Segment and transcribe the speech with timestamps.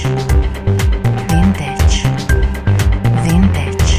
[0.00, 1.96] Vintage.
[3.26, 3.92] Vintage.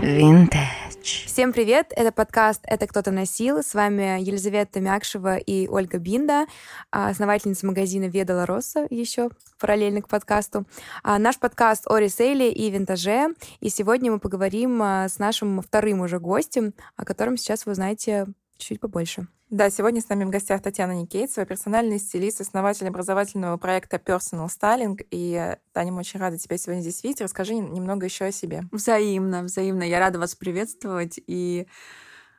[0.00, 1.26] Vintage.
[1.26, 1.92] Всем привет!
[1.94, 3.62] Это подкаст «Это кто-то носил».
[3.62, 6.46] С вами Елизавета Мякшева и Ольга Бинда,
[6.90, 9.28] а, основательница магазина «Ведала Росса» еще
[9.60, 10.64] параллельно к подкасту.
[11.02, 13.34] А, Наш подкаст о ресейле и винтаже.
[13.60, 18.26] И сегодня мы поговорим а, с нашим вторым уже гостем, о котором сейчас вы узнаете
[18.56, 19.26] чуть побольше.
[19.52, 25.06] Да, сегодня с нами в гостях Татьяна Никейцева, персональный стилист, основатель образовательного проекта Personal Styling.
[25.10, 27.20] И, э, Таня, мы очень рада тебя сегодня здесь видеть.
[27.20, 28.62] Расскажи немного еще о себе.
[28.72, 29.82] Взаимно, взаимно.
[29.82, 31.66] Я рада вас приветствовать и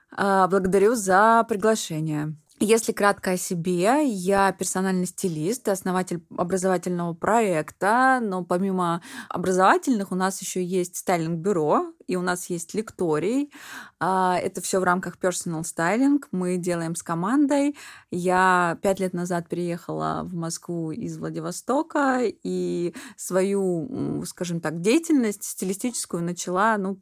[0.09, 2.35] а, благодарю за приглашение.
[2.59, 10.39] Если кратко о себе, я персональный стилист, основатель образовательного проекта, но помимо образовательных у нас
[10.39, 13.51] еще есть стайлинг-бюро, и у нас есть лекторий.
[13.99, 16.23] А, Это все в рамках personal styling.
[16.31, 17.75] Мы делаем с командой.
[18.11, 26.23] Я пять лет назад переехала в Москву из Владивостока и свою, скажем так, деятельность стилистическую
[26.23, 27.01] начала, ну,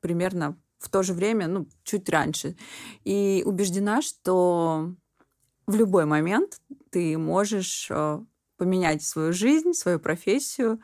[0.00, 2.56] примерно в то же время, ну, чуть раньше.
[3.04, 4.94] И убеждена, что
[5.66, 8.20] в любой момент ты можешь э,
[8.56, 10.80] поменять свою жизнь, свою профессию.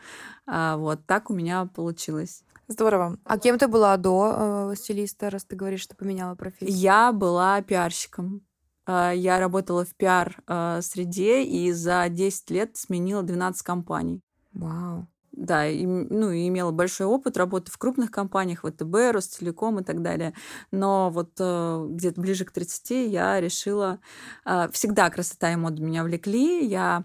[0.47, 2.43] А, Вот так у меня получилось.
[2.69, 3.19] Здорово.
[3.25, 6.77] А кем ты была до э, стилиста, раз ты говоришь, что поменяла профессию?
[6.77, 8.43] Я была пиарщиком.
[8.87, 14.21] А, Я работала в пиар-среде и за 10 лет сменила 12 компаний.
[14.53, 15.07] Вау.
[15.37, 20.01] Да, и, ну, и имела большой опыт работы в крупных компаниях, ВТБ, Ростелеком и так
[20.01, 20.33] далее.
[20.71, 24.01] Но вот э, где-то ближе к 30 я решила...
[24.47, 26.67] э, всегда красота и мода меня влекли.
[26.67, 27.05] Я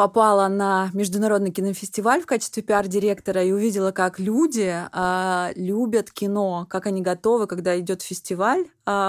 [0.00, 6.86] попала на международный кинофестиваль в качестве пиар-директора и увидела, как люди а, любят кино, как
[6.86, 8.66] они готовы, когда идет фестиваль,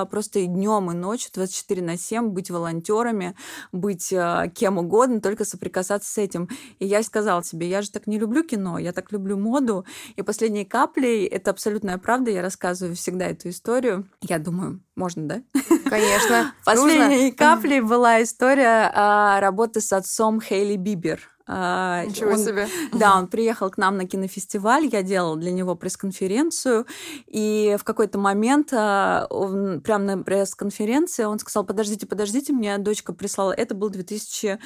[0.10, 3.36] просто и днем, и ночью, 24 на 7, быть волонтерами,
[3.72, 6.50] быть а, кем угодно, только соприкасаться с этим.
[6.80, 9.86] И я сказала себе, я же так не люблю кино, я так люблю моду.
[10.16, 14.08] И последней каплей, это абсолютная правда, я рассказываю всегда эту историю.
[14.22, 15.42] Я думаю, можно, да?
[15.86, 16.54] Конечно.
[16.66, 17.38] Последней Нужно.
[17.38, 21.22] каплей была история а, работы с отцом Хейли Бибер.
[21.54, 22.67] А, Ничего он- себе.
[22.94, 26.86] Да, он приехал к нам на кинофестиваль, я делала для него пресс-конференцию,
[27.28, 33.11] и в какой-то момент а, он, прямо на пресс-конференции он сказал, подождите, подождите, мне дочка
[33.11, 34.60] прислала, это был 2000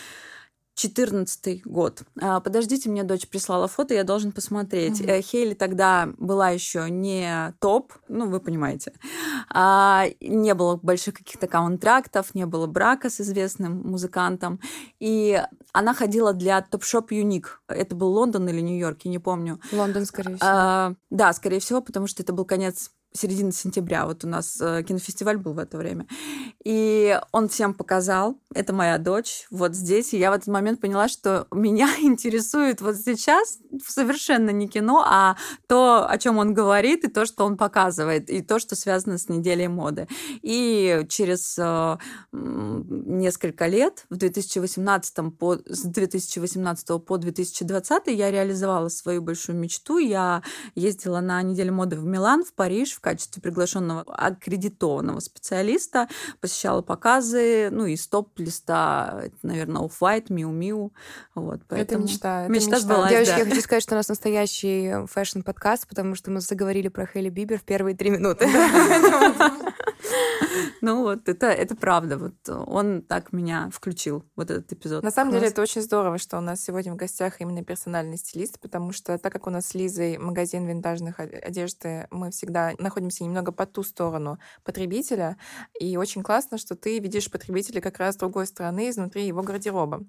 [0.75, 2.03] 14 год.
[2.21, 5.01] А, Подождите, мне дочь прислала фото, я должен посмотреть.
[5.01, 8.93] Э, Хейли тогда была еще не топ, ну, вы понимаете.
[9.49, 14.59] А, Не было больших каких-то контрактов, не было брака с известным музыкантом.
[14.99, 15.41] И
[15.71, 17.47] она ходила для Shop Unique.
[17.67, 19.59] Это был Лондон или Нью-Йорк, я не помню.
[19.71, 20.49] Лондон, скорее всего.
[20.49, 24.05] А, да, скорее всего, потому что это был конец середины сентября.
[24.05, 26.05] Вот у нас э, кинофестиваль был в это время.
[26.63, 30.13] И он всем показал, это моя дочь, вот здесь.
[30.13, 35.37] И я в этот момент поняла, что меня интересует вот сейчас совершенно не кино, а
[35.67, 39.29] то, о чем он говорит, и то, что он показывает, и то, что связано с
[39.29, 40.07] неделей моды.
[40.41, 41.97] И через э,
[42.31, 49.97] несколько лет, в 2018 по, с 2018 по 2020 я реализовала свою большую мечту.
[49.97, 50.43] Я
[50.75, 56.09] ездила на неделю моды в Милан, в Париж в качестве приглашенного аккредитованного специалиста,
[56.41, 60.91] посещала показы, ну и стоп-листа, это, наверное, Off-White, Miu Miu.
[61.35, 62.03] Вот, Это поэтому...
[62.05, 62.43] мечта.
[62.43, 62.79] это мечта мечта.
[62.79, 63.11] сбылась.
[63.11, 63.37] Девочки, да.
[63.37, 67.59] я хочу сказать, что у нас настоящий фэшн-подкаст, потому что мы заговорили про Хейли Бибер
[67.59, 68.49] в первые три минуты.
[70.81, 72.17] Ну вот, это, это правда.
[72.17, 75.03] Вот он так меня включил, вот этот эпизод.
[75.03, 78.59] На самом деле это очень здорово, что у нас сегодня в гостях именно персональный стилист,
[78.59, 83.23] потому что так как у нас с Лизой магазин винтажных од- одежды, мы всегда находимся
[83.23, 85.37] немного по ту сторону потребителя,
[85.79, 90.05] и очень классно, что ты видишь потребителя как раз с другой стороны, изнутри его гардероба.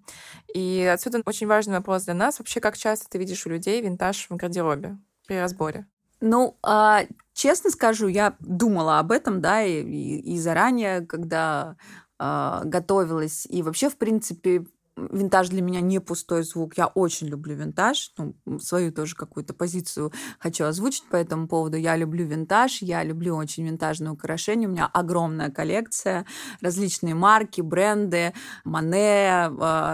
[0.54, 2.38] И отсюда очень важный вопрос для нас.
[2.38, 5.86] Вообще, как часто ты видишь у людей винтаж в гардеробе при разборе?
[6.20, 7.02] Ну, а,
[7.34, 11.76] честно скажу, я думала об этом, да, и, и- и заранее, когда
[12.18, 13.46] а, готовилась.
[13.50, 14.64] И вообще, в принципе,
[14.96, 16.76] винтаж для меня не пустой звук.
[16.76, 18.12] Я очень люблю винтаж.
[18.16, 21.76] Ну, свою тоже какую-то позицию хочу озвучить по этому поводу.
[21.76, 24.68] Я люблю винтаж, я люблю очень винтажные украшения.
[24.68, 26.26] У меня огромная коллекция,
[26.60, 28.32] различные марки, бренды,
[28.64, 29.50] Мане,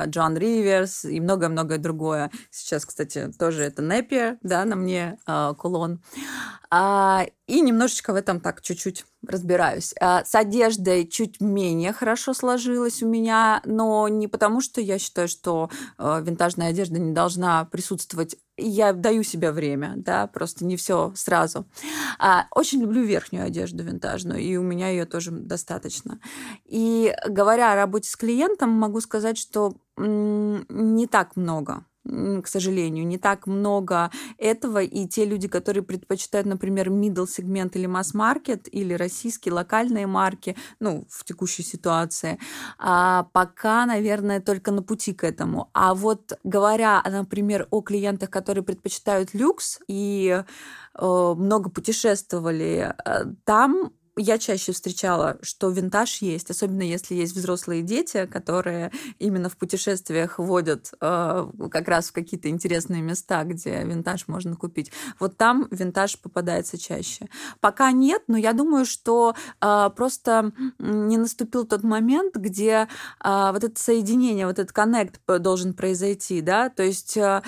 [0.07, 2.31] Джон Риверс и многое-многое другое.
[2.51, 6.01] Сейчас, кстати, тоже это Неппи, да, на мне а, кулон.
[7.53, 9.95] А, и немножечко в этом так чуть-чуть разбираюсь.
[10.01, 15.29] А, С одеждой чуть менее хорошо сложилось у меня, но не потому, что я считаю,
[15.29, 18.37] что э, винтажная одежда не должна присутствовать.
[18.57, 21.67] Я даю себе время, да, просто не все сразу.
[22.19, 26.19] А, Очень люблю верхнюю одежду винтажную, и у меня ее тоже достаточно.
[26.65, 33.19] И говоря о работе с клиентом, могу сказать, что не так много к сожалению, не
[33.19, 39.55] так много этого, и те люди, которые предпочитают, например, middle сегмент или масс-маркет, или российские
[39.55, 42.39] локальные марки, ну, в текущей ситуации,
[42.79, 45.71] а пока, наверное, только на пути к этому.
[45.75, 50.43] А вот говоря, например, о клиентах, которые предпочитают люкс и
[50.95, 57.83] э, много путешествовали, э, там я чаще встречала, что винтаж есть, особенно если есть взрослые
[57.83, 64.29] дети, которые именно в путешествиях водят э, как раз в какие-то интересные места, где винтаж
[64.29, 64.93] можно купить.
[65.19, 67.29] Вот там винтаж попадается чаще.
[67.61, 72.89] Пока нет, но я думаю, что э, просто не наступил тот момент, где
[73.25, 77.43] э, вот это соединение, вот этот коннект должен произойти, да, то есть э,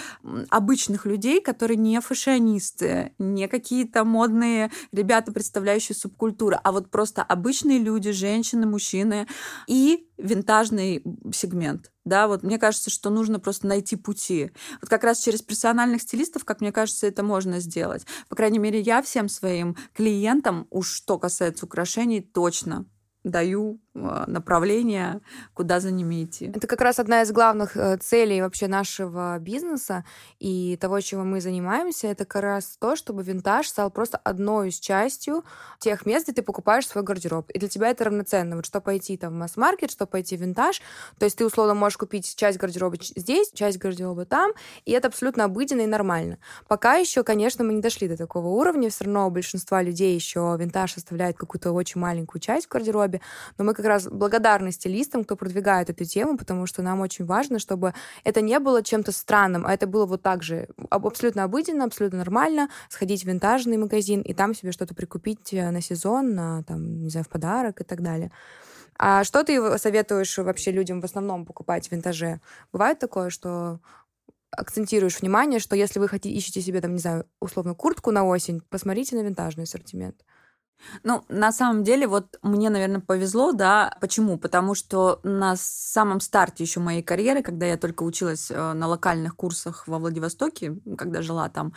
[0.48, 7.22] обычных людей, которые не фэшионисты, не какие-то модные ребята, представляющие субкультуру, культура, а вот просто
[7.22, 9.26] обычные люди, женщины, мужчины
[9.66, 11.02] и винтажный
[11.32, 11.90] сегмент.
[12.04, 14.50] Да, вот мне кажется, что нужно просто найти пути.
[14.80, 18.06] Вот как раз через персональных стилистов, как мне кажется, это можно сделать.
[18.28, 22.86] По крайней мере, я всем своим клиентам, уж что касается украшений, точно
[23.24, 25.20] даю а, направление,
[25.52, 26.46] куда за ними идти.
[26.46, 30.04] Это как раз одна из главных э, целей вообще нашего бизнеса
[30.40, 34.80] и того, чем мы занимаемся, это как раз то, чтобы винтаж стал просто одной из
[34.80, 35.44] частью
[35.78, 37.50] тех мест, где ты покупаешь свой гардероб.
[37.50, 38.56] И для тебя это равноценно.
[38.56, 40.82] Вот что пойти там в масс-маркет, что пойти в винтаж.
[41.18, 44.52] То есть ты условно можешь купить часть гардероба здесь, часть гардероба там,
[44.84, 46.38] и это абсолютно обыденно и нормально.
[46.66, 50.94] Пока еще, конечно, мы не дошли до такого уровня, все равно большинства людей еще винтаж
[50.94, 53.20] составляет какую-то очень маленькую часть в гардеробе,
[53.56, 57.58] но мы как раз благодарны стилистам, кто продвигает эту тему, потому что нам очень важно,
[57.58, 57.94] чтобы
[58.24, 62.68] это не было чем-то странным, а это было вот так же абсолютно обыденно, абсолютно нормально,
[62.88, 67.10] сходить в винтажный магазин и там себе что-то прикупить э, на сезон, на, там, не
[67.10, 68.30] знаю, в подарок и так далее.
[68.96, 72.40] А что ты советуешь вообще людям в основном покупать в винтаже?
[72.72, 73.80] Бывает такое, что
[74.56, 78.60] акцентируешь внимание, что если вы хотите, ищете себе, там, не знаю, условно, куртку на осень,
[78.70, 80.24] посмотрите на винтажный ассортимент.
[81.02, 83.96] Ну, на самом деле, вот мне, наверное, повезло, да.
[84.00, 84.38] Почему?
[84.38, 89.36] Потому что на самом старте еще моей карьеры, когда я только училась э, на локальных
[89.36, 91.72] курсах во Владивостоке, когда жила там,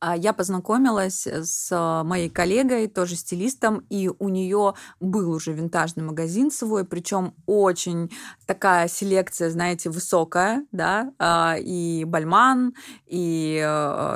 [0.00, 6.50] а, я познакомилась с моей коллегой, тоже стилистом, и у нее был уже винтажный магазин
[6.50, 8.10] свой, причем очень
[8.46, 12.74] такая селекция, знаете, высокая, да, а, и Бальман,
[13.06, 13.56] и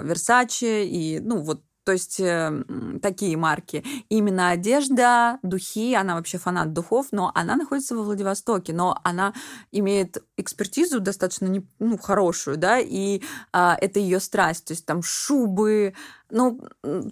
[0.03, 2.65] Версаче, и, ну, вот то есть э,
[3.00, 3.85] такие марки.
[4.09, 9.33] Именно одежда, духи, она вообще фанат духов, но она находится во Владивостоке, но она
[9.71, 13.23] имеет экспертизу достаточно не, ну, хорошую, да, и
[13.53, 15.94] а, это ее страсть, то есть там шубы,
[16.31, 16.61] ну,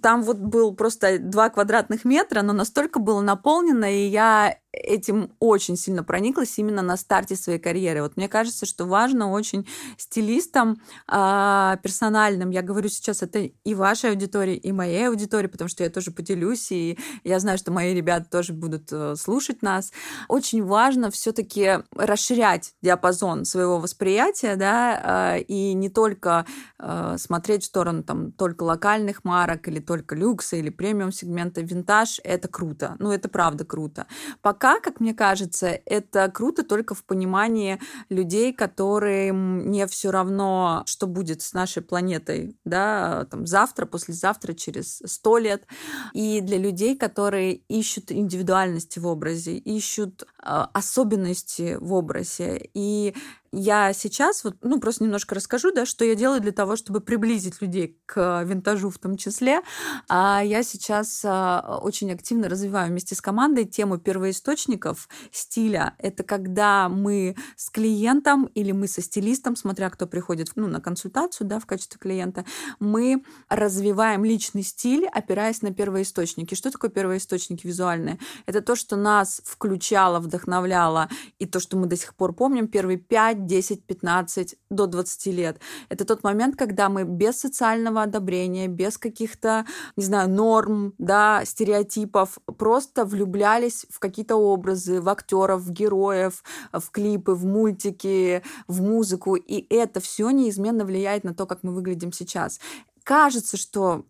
[0.03, 5.77] там вот был просто два квадратных метра, но настолько было наполнено, и я этим очень
[5.77, 8.03] сильно прониклась именно на старте своей карьеры.
[8.03, 9.67] Вот мне кажется, что важно очень
[9.97, 15.85] стилистам э, персональным, я говорю сейчас это и вашей аудитории, и моей аудитории, потому что
[15.85, 19.93] я тоже поделюсь, и я знаю, что мои ребята тоже будут э, слушать нас.
[20.29, 26.47] Очень важно все-таки расширять диапазон своего восприятия, да, э, и не только
[26.79, 28.65] э, смотреть в сторону там только
[29.05, 32.97] локальных марок или только люкса или премиум сегмента винтаж, это круто.
[32.99, 34.07] Ну, это правда круто.
[34.43, 37.79] Пока, как мне кажется, это круто только в понимании
[38.11, 45.03] людей, которым не все равно, что будет с нашей планетой, да, там завтра, послезавтра, через
[45.05, 45.67] сто лет.
[46.15, 52.71] И для людей, которые ищут индивидуальности в образе, ищут э, особенности в образе.
[52.75, 53.15] И
[53.57, 57.63] я сейчас вот, ну, просто немножко расскажу, да, что я делаю для того, чтобы приблизить
[57.63, 59.61] людей к винтажу в том числе.
[60.09, 65.95] А я сейчас а, очень активно развиваю вместе с командой тему первоисточников стиля.
[65.99, 71.47] Это когда мы с клиентом или мы со стилистом, смотря кто приходит ну, на консультацию
[71.47, 72.45] да, в качестве клиента,
[72.81, 76.55] мы развиваем личный стиль, опираясь на первоисточники.
[76.55, 78.19] Что такое первоисточники визуальные?
[78.47, 81.09] Это то, что нас включало, вдохновляло,
[81.39, 85.61] и то, что мы до сих пор помним, первые 5 10, 15, до 20 лет.
[85.89, 92.39] Это тот момент, когда мы без социального одобрения, без каких-то, не знаю, норм, да, стереотипов,
[92.59, 99.35] просто влюблялись в какие-то образы, в актеров, в героев, в клипы, в мультики, в музыку.
[99.37, 102.61] И это все неизменно влияет на то, как мы выглядим сейчас.
[103.05, 104.05] Кажется, что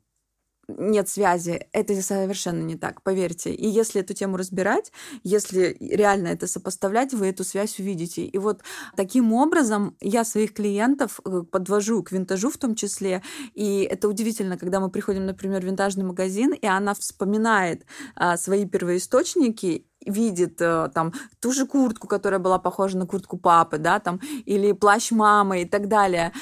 [0.68, 1.66] нет связи.
[1.72, 3.52] Это совершенно не так, поверьте.
[3.52, 4.92] И если эту тему разбирать,
[5.22, 8.24] если реально это сопоставлять, вы эту связь увидите.
[8.24, 8.62] И вот
[8.96, 13.22] таким образом я своих клиентов э, подвожу к винтажу в том числе.
[13.54, 17.84] И это удивительно, когда мы приходим, например, в винтажный магазин, и она вспоминает
[18.16, 23.78] а, свои первоисточники видит э, там ту же куртку, которая была похожа на куртку папы,
[23.78, 26.32] да, там, или плащ мамы и так далее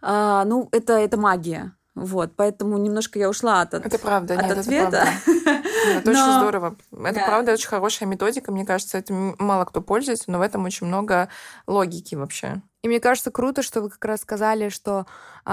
[0.00, 1.76] А, ну, это, это магия.
[1.94, 4.96] Вот, поэтому немножко я ушла от, это правда, от нет, ответа.
[4.96, 5.68] Это, правда.
[5.98, 6.12] это но...
[6.12, 6.76] очень здорово.
[6.90, 7.26] Это да.
[7.26, 8.50] правда очень хорошая методика.
[8.50, 11.28] Мне кажется, это мало кто пользуется, но в этом очень много
[11.66, 12.62] логики вообще.
[12.82, 15.06] И мне кажется круто, что вы как раз сказали, что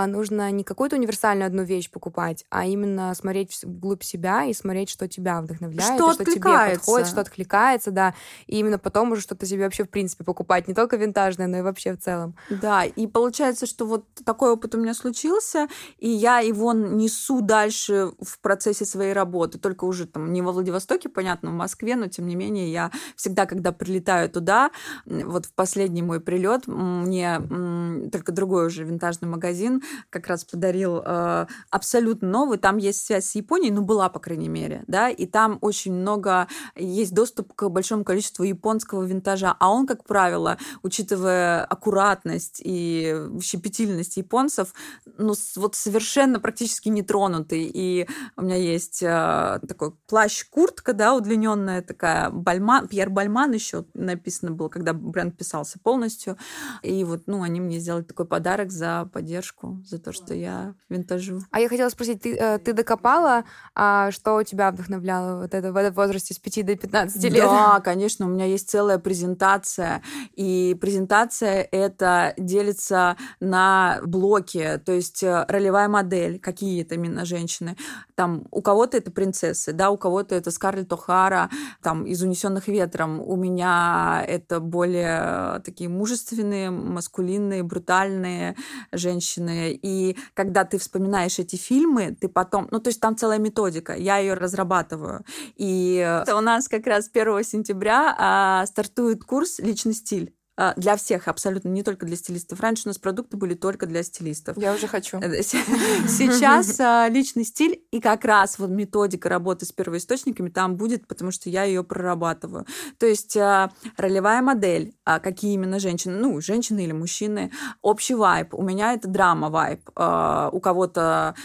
[0.08, 5.08] нужно не какую-то универсальную одну вещь покупать, а именно смотреть вглубь себя и смотреть, что
[5.08, 8.14] тебя вдохновляет, что, что тебе подходит, что откликается, да.
[8.48, 11.62] И именно потом уже что-то себе вообще в принципе покупать, не только винтажное, но и
[11.62, 12.36] вообще в целом.
[12.50, 15.68] Да, и получается, что вот такой опыт у меня случился,
[15.98, 21.10] и я его несу дальше в процессе своей работы, только уже там не во Владивостоке,
[21.10, 24.72] понятно, в Москве, но тем не менее я всегда, когда прилетаю туда,
[25.06, 29.79] вот в последний мой прилет, мне мне только другой уже винтажный магазин
[30.10, 32.58] как раз подарил э, абсолютно новый.
[32.58, 36.48] Там есть связь с Японией, ну, была, по крайней мере, да, и там очень много,
[36.76, 44.18] есть доступ к большому количеству японского винтажа, а он, как правило, учитывая аккуратность и щепетильность
[44.18, 44.74] японцев,
[45.18, 47.70] ну, вот совершенно практически нетронутый.
[47.74, 54.52] И у меня есть э, такой плащ-куртка, да, удлиненная такая, Бальман, Пьер Бальман еще написано
[54.52, 56.38] было, когда бренд писался полностью.
[56.82, 61.42] И вот, ну, они мне сделали такой подарок за поддержку, за то, что я винтажу.
[61.52, 63.44] А я хотела спросить, ты, э, ты докопала,
[63.76, 67.44] а что тебя вдохновляло вот это, в этом возрасте с 5 до 15 лет?
[67.44, 70.02] Да, конечно, у меня есть целая презентация,
[70.36, 77.76] и презентация это делится на блоки, то есть э, ролевая модель, какие это именно женщины.
[78.16, 81.50] Там у кого-то это принцессы, да, у кого-то это Скарлетт О'Хара,
[81.82, 83.22] там из «Унесенных ветром».
[83.22, 88.56] У меня это более э, такие мужественные, маскулинные, брутальные
[88.92, 89.59] женщины.
[89.68, 92.68] И когда ты вспоминаешь эти фильмы, ты потом...
[92.72, 95.24] Ну, то есть там целая методика, я ее разрабатываю.
[95.56, 100.34] И у нас как раз 1 сентября а, стартует курс «Личный стиль».
[100.62, 102.60] А, для всех абсолютно, не только для стилистов.
[102.60, 104.58] Раньше у нас продукты были только для стилистов.
[104.58, 105.18] Я уже хочу.
[105.20, 111.08] Э, сейчас а, личный стиль и как раз вот методика работы с первоисточниками там будет,
[111.08, 112.66] потому что я ее прорабатываю.
[112.98, 118.54] То есть а, ролевая модель, какие именно женщины, ну, женщины или мужчины, общий вайб.
[118.54, 119.88] У меня это драма вайб.
[119.90, 121.36] У кого-то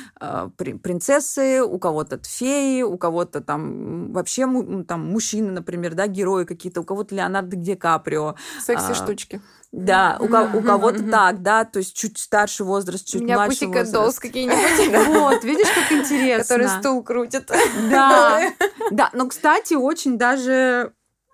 [0.56, 4.48] принцессы, у кого-то феи, у кого-то там вообще
[4.88, 8.34] там мужчины, например, да, герои какие-то, у кого-то Леонардо Ди Каприо.
[8.60, 9.40] Секси штучки.
[9.72, 13.34] Да, у, ко- у кого-то так, да, то есть чуть старше возраст, чуть У меня
[13.34, 13.94] младше Pussycat возраст.
[13.94, 15.06] Dolls какие-нибудь.
[15.08, 16.42] Вот, видишь, как интересно.
[16.44, 17.50] Который стул крутит.
[17.90, 18.52] Да,
[18.92, 20.92] да, но, кстати, очень даже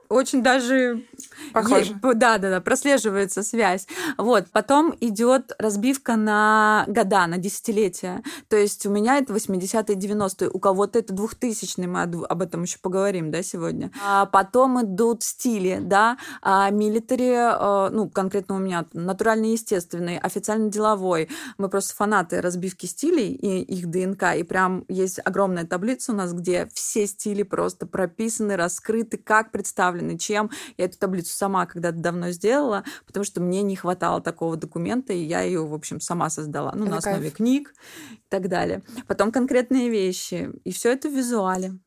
[0.09, 1.05] очень даже
[1.52, 1.94] Похоже.
[2.02, 3.87] Да, да, да, прослеживается связь.
[4.18, 4.47] Вот.
[4.52, 8.23] Потом идет разбивка на года, на десятилетия.
[8.49, 12.78] То есть у меня это 80-е, 90-е, у кого-то это 2000-е, мы об этом еще
[12.78, 13.90] поговорим, да, сегодня.
[14.04, 20.70] А потом идут стили, да, а милитари, а, ну, конкретно у меня натуральный, естественный, официально
[20.70, 21.28] деловой.
[21.59, 26.32] Мы просто фанаты разбивки стилей и их ДНК, и прям есть огромная таблица у нас,
[26.32, 30.50] где все стили просто прописаны, раскрыты, как представлены, чем.
[30.76, 35.22] Я эту таблицу сама когда-то давно сделала, потому что мне не хватало такого документа, и
[35.22, 36.72] я ее, в общем, сама создала.
[36.75, 37.34] Ну, это на основе кайф.
[37.34, 37.75] книг
[38.12, 38.82] и так далее.
[39.06, 40.50] Потом конкретные вещи.
[40.64, 41.78] И все это в визуале.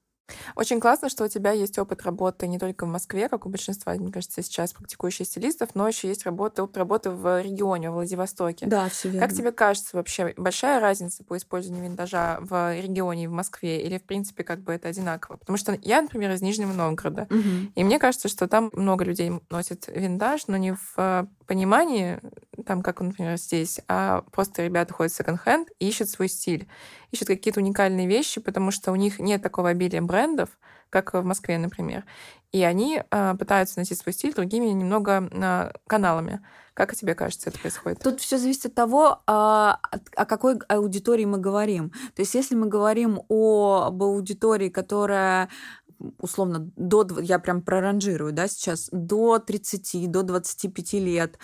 [0.56, 3.94] Очень классно, что у тебя есть опыт работы не только в Москве, как у большинства,
[3.94, 8.66] мне кажется, сейчас практикующих стилистов, но еще есть работа, опыт работы в регионе, в Владивостоке.
[8.66, 9.28] Да, все верно.
[9.28, 13.82] Как тебе кажется вообще большая разница по использованию винтажа в регионе и в Москве?
[13.82, 15.38] Или, в принципе, как бы это одинаково?
[15.38, 17.28] Потому что я, например, из Нижнего Новгорода.
[17.30, 17.74] Мгм.
[17.76, 22.20] И мне кажется, что там много людей носит винтаж, но не в э, понимании,
[22.66, 26.68] там, как, например, здесь, а просто ребята ходят в секонд-хенд и ищут свой стиль,
[27.14, 30.50] ищут какие-то уникальные вещи, потому что у них нет такого обилия брендов,
[30.90, 32.04] как в Москве, например.
[32.52, 36.42] И они э, пытаются найти свой стиль другими немного э, каналами.
[36.74, 38.00] Как тебе кажется, это происходит?
[38.00, 39.80] Тут все зависит от того, а,
[40.16, 41.92] о какой аудитории мы говорим.
[42.16, 45.50] То есть, если мы говорим об аудитории, которая
[46.20, 51.38] условно до я прям проранжирую, да, сейчас до 30, до 25 лет,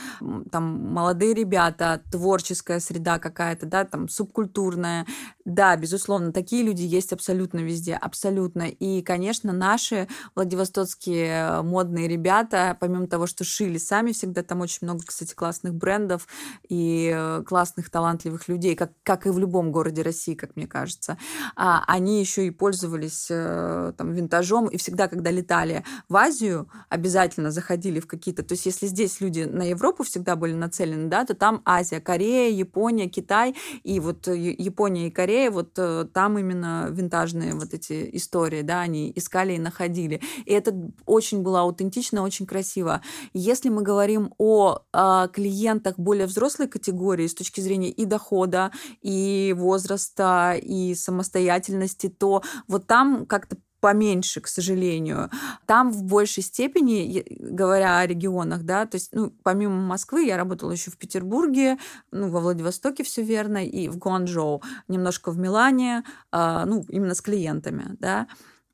[0.51, 5.05] там молодые ребята, творческая среда какая-то, да, там субкультурная,
[5.45, 8.69] да, безусловно, такие люди есть абсолютно везде, абсолютно.
[8.69, 15.03] И, конечно, наши владивостокские модные ребята, помимо того, что шили сами, всегда там очень много,
[15.05, 16.27] кстати, классных брендов
[16.67, 21.17] и э, классных, талантливых людей, как, как и в любом городе России, как мне кажется.
[21.55, 27.51] А, они еще и пользовались э, там винтажом, и всегда, когда летали в Азию, обязательно
[27.51, 28.43] заходили в какие-то...
[28.43, 32.51] То есть если здесь люди на Европу всегда были нацелены, да, то там Азия, Корея,
[32.51, 38.09] Япония, Китай, и вот э, Япония и Корея вот э, там именно винтажные вот эти
[38.13, 40.21] истории, да, они искали и находили.
[40.45, 40.73] И это
[41.05, 43.01] очень было аутентично, очень красиво.
[43.33, 49.53] Если мы говорим о, о клиентах более взрослой категории с точки зрения и дохода, и
[49.57, 55.29] возраста, и самостоятельности, то вот там как-то поменьше, к сожалению.
[55.65, 60.71] Там в большей степени, говоря о регионах, да, то есть, ну, помимо Москвы, я работала
[60.71, 61.77] еще в Петербурге,
[62.11, 67.21] ну, во Владивостоке все верно, и в Гуанчжоу, немножко в Милане, э, ну, именно с
[67.21, 68.27] клиентами, да.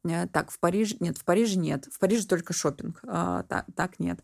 [0.08, 1.88] Э, так, в Париже нет, в Париже нет.
[1.92, 3.00] В Париже только шопинг.
[3.08, 4.20] А, так, так нет.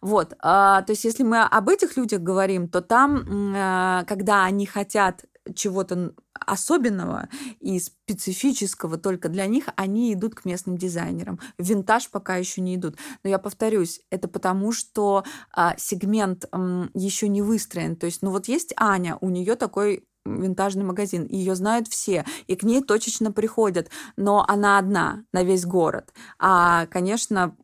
[0.00, 0.34] Вот.
[0.40, 3.24] А, то есть, если мы об этих людях говорим, то там,
[3.56, 5.24] а, когда они хотят
[5.54, 7.28] чего-то особенного
[7.60, 11.40] и специфического только для них, они идут к местным дизайнерам.
[11.58, 12.96] В винтаж пока еще не идут.
[13.24, 17.96] Но я повторюсь, это потому, что а, сегмент м, еще не выстроен.
[17.96, 21.26] То есть, ну вот есть Аня, у нее такой винтажный магазин.
[21.26, 26.12] Ее знают все, и к ней точечно приходят, но она одна на весь город.
[26.38, 27.56] А, конечно,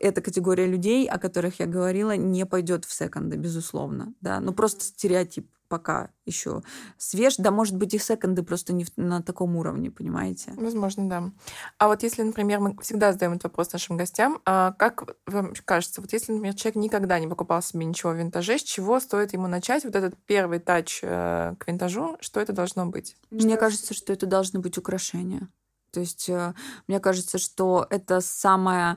[0.00, 4.14] эта категория людей, о которых я говорила, не пойдет в секонды, безусловно.
[4.20, 4.40] Да?
[4.40, 6.62] Ну, просто стереотип пока еще
[6.98, 7.36] свеж.
[7.38, 10.52] Да, может быть, и секонды просто не на таком уровне, понимаете?
[10.56, 11.30] Возможно, да.
[11.78, 16.00] А вот если, например, мы всегда задаем этот вопрос нашим гостям, а как вам кажется,
[16.00, 19.46] вот если, например, человек никогда не покупал себе ничего в винтаже, с чего стоит ему
[19.46, 22.16] начать вот этот первый тач э, к винтажу?
[22.20, 23.16] Что это должно быть?
[23.30, 23.60] Мне что...
[23.60, 25.48] кажется, что это должны быть украшения.
[25.92, 26.52] То есть э,
[26.88, 28.96] мне кажется, что это самое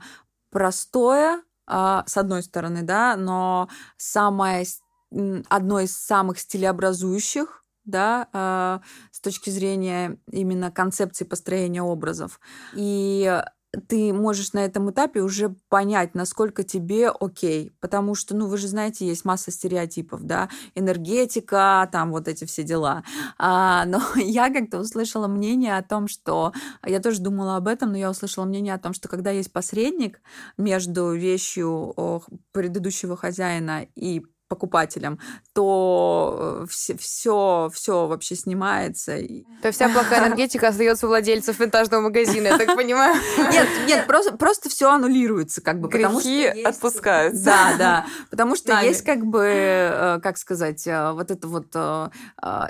[0.50, 4.66] простое, а, с одной стороны, да, но самое
[5.50, 8.80] одно из самых стилеобразующих, да, э,
[9.12, 12.40] с точки зрения именно концепции построения образов.
[12.76, 13.42] И
[13.88, 17.76] ты можешь на этом этапе уже понять, насколько тебе окей.
[17.80, 22.64] Потому что, ну, вы же знаете, есть масса стереотипов, да, энергетика, там вот эти все
[22.64, 23.04] дела.
[23.38, 26.54] А, но я как-то услышала мнение о том, что...
[26.86, 30.22] Я тоже думала об этом, но я услышала мнение о том, что когда есть посредник
[30.58, 35.18] между вещью предыдущего хозяина и покупателям,
[35.54, 39.18] то все, все, все вообще снимается.
[39.62, 43.16] То вся плохая энергетика остается у владельцев винтажного магазина, я так понимаю.
[43.52, 45.88] Нет, нет, просто, просто все аннулируется, как бы.
[45.88, 46.66] Грехи потому что есть...
[46.66, 47.46] отпускаются.
[47.46, 48.06] Да, да.
[48.32, 48.88] Потому что Нами.
[48.88, 52.10] есть, как бы, э, как сказать, э, вот эта вот э,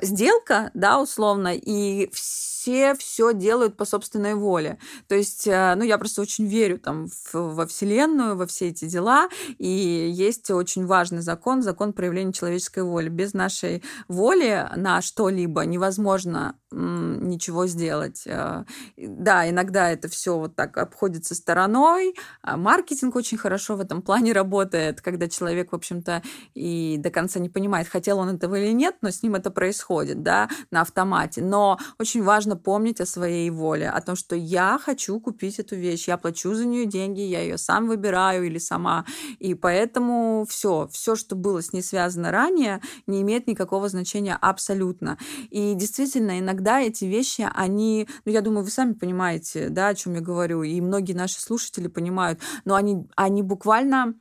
[0.02, 4.78] сделка, да, условно, и все все делают по собственной воле.
[5.10, 9.68] То есть, ну, я просто очень верю там во Вселенную, во все эти дела, и
[9.68, 12.32] есть очень важный закон, закон проявления
[12.74, 13.10] человеческой воли.
[13.10, 18.24] Без нашей воли на что-либо невозможно ничего сделать.
[18.26, 18.66] Э,
[18.98, 22.16] да, иногда это все вот так обходится стороной.
[22.42, 26.24] А маркетинг очень хорошо в этом плане работает, когда человек, в общем-то,
[26.56, 30.24] и до конца не понимает, хотел он этого или нет, но с ним это происходит,
[30.24, 31.42] да, на автомате.
[31.42, 36.08] Но очень важно помнить о своей воле, о том, что я хочу купить эту вещь,
[36.08, 39.06] я плачу за нее деньги, я ее сам выбираю или сама.
[39.40, 42.63] И поэтому все, все, что было с ней связано ранее,
[43.08, 45.18] не имеет никакого значения абсолютно.
[45.50, 50.16] И действительно, иногда эти вещи, они, ну, я думаю, вы сами понимаете, да, о чем
[50.16, 54.16] я говорю, и многие наши слушатели понимают, но они, они буквально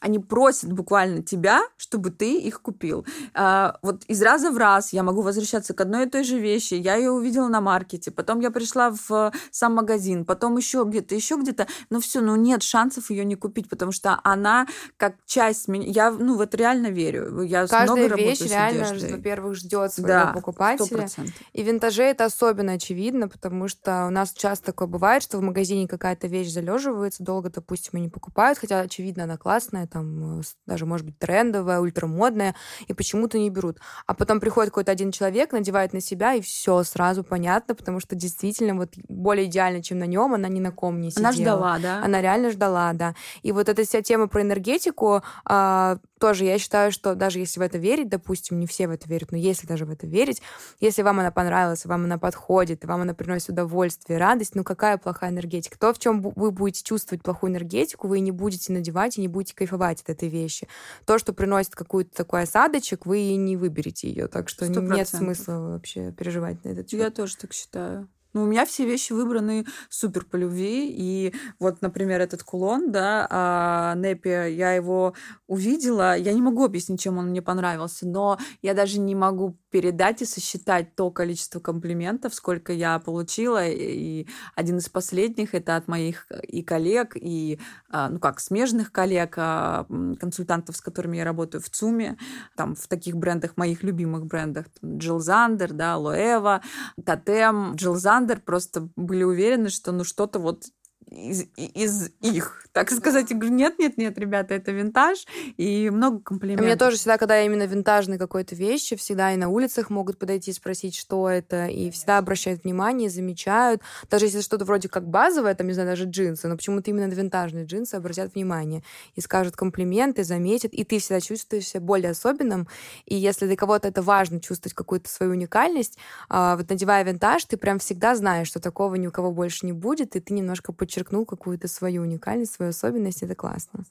[0.00, 3.06] они просят буквально тебя, чтобы ты их купил.
[3.34, 6.74] А, вот из раза в раз я могу возвращаться к одной и той же вещи.
[6.74, 11.36] Я ее увидела на маркете, потом я пришла в сам магазин, потом еще где-то, еще
[11.36, 11.66] где-то.
[11.90, 15.86] Но все, ну нет шансов ее не купить, потому что она как часть меня.
[15.86, 17.42] Я ну в это реально верю.
[17.42, 21.04] Я Каждая много вещь реально, во-первых, ждет своего да, покупателя.
[21.04, 21.30] 100%.
[21.54, 25.42] И в винтаже это особенно очевидно, потому что у нас часто такое бывает, что в
[25.42, 30.42] магазине какая-то вещь залеживается, долго, допустим, и не покупают, хотя очевидно она классная, там, э,
[30.66, 32.54] даже, может быть, трендовая, ультрамодная,
[32.86, 33.78] и почему-то не берут.
[34.06, 38.14] А потом приходит какой-то один человек, надевает на себя, и все сразу понятно, потому что
[38.14, 41.28] действительно вот более идеально, чем на нем, она ни на ком не сидела.
[41.28, 42.04] Она ждала, да?
[42.04, 43.14] Она реально ждала, да.
[43.42, 47.62] И вот эта вся тема про энергетику, а, тоже я считаю, что даже если в
[47.62, 50.42] это верить, допустим, не все в это верят, но если даже в это верить,
[50.80, 55.30] если вам она понравилась, вам она подходит, вам она приносит удовольствие, радость, ну какая плохая
[55.30, 55.78] энергетика?
[55.78, 59.54] То, в чем вы будете чувствовать плохую энергетику, вы не будете надевать и не будете
[59.54, 60.68] кайфовать от этой вещи.
[61.06, 64.94] То, что приносит какую-то такой осадочек, вы не выберете ее, так что 100%.
[64.94, 67.00] нет смысла вообще переживать на этот счет.
[67.00, 68.08] Я тоже так считаю.
[68.34, 70.88] Ну, у меня все вещи выбраны супер по любви.
[70.90, 75.14] И вот, например, этот кулон, да, а, Непи, я его
[75.46, 76.16] увидела.
[76.16, 80.24] Я не могу объяснить, чем он мне понравился, но я даже не могу передать и
[80.24, 83.66] сосчитать то количество комплиментов, сколько я получила.
[83.66, 87.58] И один из последних это от моих и коллег, и,
[87.90, 89.86] а, ну как, смежных коллег, а,
[90.20, 92.18] консультантов, с которыми я работаю в ЦУМе,
[92.56, 96.62] там в таких брендах, моих любимых брендах, Джилл Зандер, да, Лоэва,
[97.04, 100.64] Тотем, Джилл Зандер просто были уверены, что ну что-то вот
[101.10, 103.30] из, из их, так сказать.
[103.30, 106.64] Я говорю, нет, нет, нет, ребята, это винтаж, и много комплиментов.
[106.64, 110.50] У меня тоже всегда, когда именно винтажные какой-то вещи, всегда и на улицах могут подойти
[110.50, 113.80] и спросить, что это, и всегда обращают внимание, замечают.
[114.10, 117.14] Даже если что-то вроде как базовое, там, не знаю, даже джинсы, но почему-то именно на
[117.14, 118.82] винтажные джинсы обратят внимание
[119.14, 122.68] и скажут комплименты, заметят, и ты всегда чувствуешь себя более особенным.
[123.06, 127.56] И если для кого-то это важно, чувствовать какую-то свою уникальность, а, вот надевая винтаж, ты
[127.56, 130.97] прям всегда знаешь, что такого ни у кого больше не будет, и ты немножко подчеркиваешь
[130.98, 133.84] подчеркнул какую-то свою уникальность, свою особенность, это классно.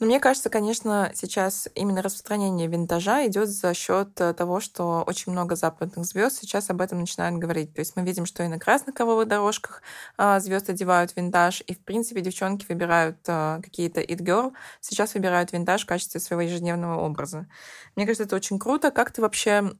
[0.00, 5.30] Но мне кажется, конечно, сейчас именно распространение винтажа идет за счет э, того, что очень
[5.30, 7.72] много западных звезд сейчас об этом начинают говорить.
[7.72, 9.80] То есть мы видим, что и на красных ковровых дорожках
[10.16, 15.52] а, звезд одевают винтаж, и в принципе девчонки выбирают а, какие-то it girl, сейчас выбирают
[15.52, 17.46] винтаж в качестве своего ежедневного образа.
[17.94, 18.90] Мне кажется, это очень круто.
[18.90, 19.70] Как ты вообще,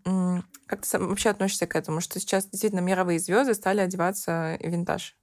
[0.67, 5.17] как ты вообще относишься к этому, что сейчас действительно мировые звезды стали одеваться винтаж?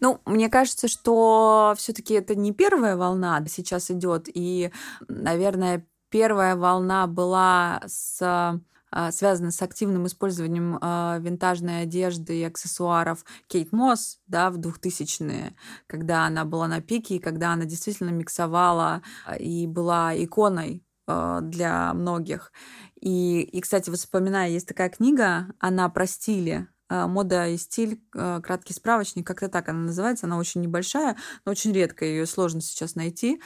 [0.00, 4.70] Ну, мне кажется, что все-таки это не первая волна сейчас идет, и,
[5.08, 8.60] наверное, первая волна была с
[8.96, 15.56] а, связана с активным использованием э, винтажной одежды и аксессуаров Кейт Мосс да, в 2000-е,
[15.88, 21.38] когда она была на пике, и когда она действительно миксовала а, и была иконой э,
[21.42, 22.52] для многих.
[23.00, 26.68] И, и, кстати, вспоминая, есть такая книга, она про стили,
[27.06, 31.72] мода и стиль, а, краткий справочник, как-то так она называется, она очень небольшая, но очень
[31.72, 33.40] редко ее сложно сейчас найти.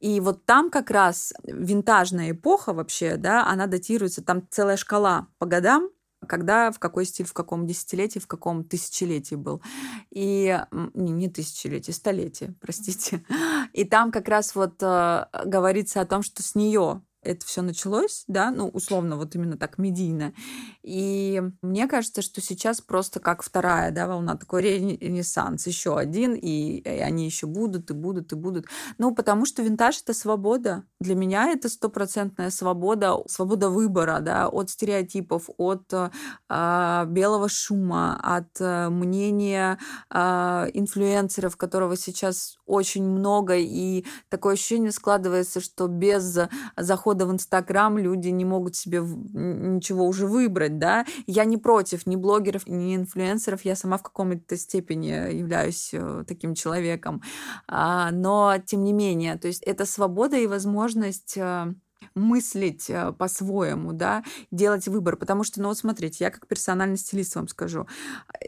[0.00, 5.46] И вот там как раз винтажная эпоха вообще, да, она датируется, там целая шкала по
[5.46, 5.90] годам,
[6.26, 9.62] когда, в какой стиль, в каком десятилетии, в каком тысячелетии был.
[10.10, 10.58] И
[10.94, 13.24] не, не тысячелетие, столетие, простите.
[13.72, 18.24] И там как раз вот э, говорится о том, что с нее это все началось,
[18.28, 20.32] да, ну, условно, вот именно так медийно.
[20.82, 26.78] И мне кажется, что сейчас просто как вторая, да, волна, такой ренессанс, еще один, и,
[26.78, 28.66] и они еще будут, и будут, и будут.
[28.98, 30.84] Ну, потому что винтаж— это свобода.
[31.00, 38.60] Для меня это стопроцентная свобода, свобода выбора, да, от стереотипов, от э, белого шума, от
[38.60, 39.78] э, мнения
[40.10, 40.18] э,
[40.74, 46.38] инфлюенсеров, которого сейчас очень много, и такое ощущение складывается, что без
[46.76, 51.06] захода года в Инстаграм люди не могут себе ничего уже выбрать, да.
[51.26, 56.54] Я не против ни блогеров, ни инфлюенсеров, я сама в каком-то степени являюсь э, таким
[56.54, 57.22] человеком.
[57.68, 61.74] А, но, тем не менее, то есть это свобода и возможность э,
[62.14, 65.16] мыслить э, по-своему, да, делать выбор.
[65.16, 67.86] Потому что, ну вот смотрите, я как персональный стилист вам скажу,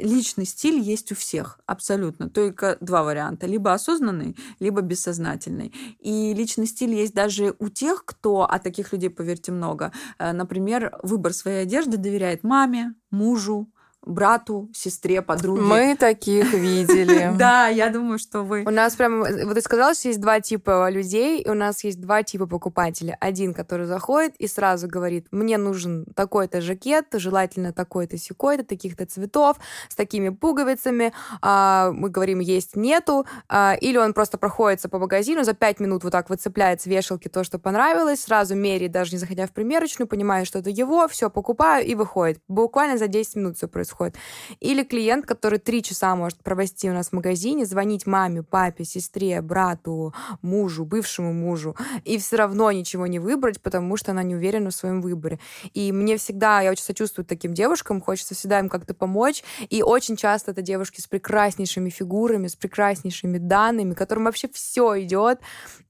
[0.00, 2.28] личный стиль есть у всех, абсолютно.
[2.30, 3.46] Только два варианта.
[3.46, 5.74] Либо осознанный, либо бессознательный.
[6.00, 10.96] И личный стиль есть даже у тех, кто, а таких людей, поверьте, много, э, например,
[11.02, 13.70] выбор своей одежды доверяет маме, мужу,
[14.04, 15.62] брату, сестре, подруге.
[15.62, 17.32] Мы таких видели.
[17.38, 18.64] Да, я думаю, что вы.
[18.66, 22.00] У нас прям, вот ты сказала, что есть два типа людей, и у нас есть
[22.00, 23.14] два типа покупателей.
[23.20, 29.58] Один, который заходит и сразу говорит, мне нужен такой-то жакет, желательно такой-то секой-то, таких-то цветов,
[29.88, 31.12] с такими пуговицами.
[31.42, 33.26] А, мы говорим, есть, нету.
[33.48, 37.28] А, или он просто проходится по магазину, за пять минут вот так выцепляет с вешалки
[37.28, 41.30] то, что понравилось, сразу меряет, даже не заходя в примерочную, понимает, что это его, все,
[41.30, 42.40] покупаю и выходит.
[42.48, 44.16] Буквально за 10 минут все происходит происходит.
[44.60, 49.40] Или клиент, который три часа может провести у нас в магазине, звонить маме, папе, сестре,
[49.42, 54.70] брату, мужу, бывшему мужу, и все равно ничего не выбрать, потому что она не уверена
[54.70, 55.38] в своем выборе.
[55.74, 59.44] И мне всегда, я очень сочувствую таким девушкам, хочется всегда им как-то помочь.
[59.70, 65.40] И очень часто это девушки с прекраснейшими фигурами, с прекраснейшими данными, которым вообще все идет.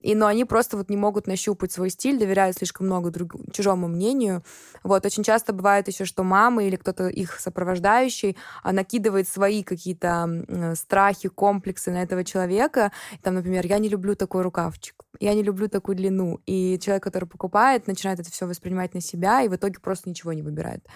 [0.00, 3.88] И, но они просто вот не могут нащупать свой стиль, доверяют слишком много друг, чужому
[3.88, 4.42] мнению.
[4.84, 9.62] Вот, очень часто бывает еще, что мамы или кто-то их сопровождает, окружающий а, накидывает свои
[9.62, 12.92] какие-то страхи, комплексы на этого человека.
[13.22, 16.40] Там, например, я не люблю такой рукавчик, я не люблю такую длину.
[16.46, 20.32] И человек, который покупает, начинает это все воспринимать на себя и в итоге просто ничего
[20.32, 20.86] не выбирает.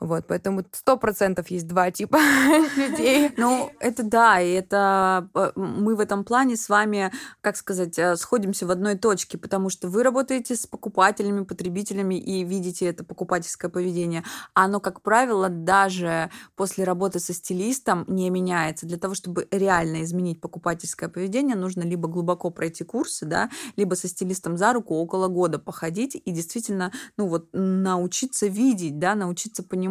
[0.00, 2.18] Вот, поэтому сто процентов есть два типа
[2.76, 3.30] людей.
[3.36, 8.16] Ну, это да, и это э, мы в этом плане с вами, как сказать, э,
[8.16, 13.70] сходимся в одной точке, потому что вы работаете с покупателями, потребителями и видите это покупательское
[13.70, 14.24] поведение.
[14.54, 18.86] Оно, как правило, даже после работы со стилистом не меняется.
[18.86, 24.08] Для того, чтобы реально изменить покупательское поведение, нужно либо глубоко пройти курсы, да, либо со
[24.08, 29.89] стилистом за руку около года походить и действительно, ну вот, научиться видеть, да, научиться понимать.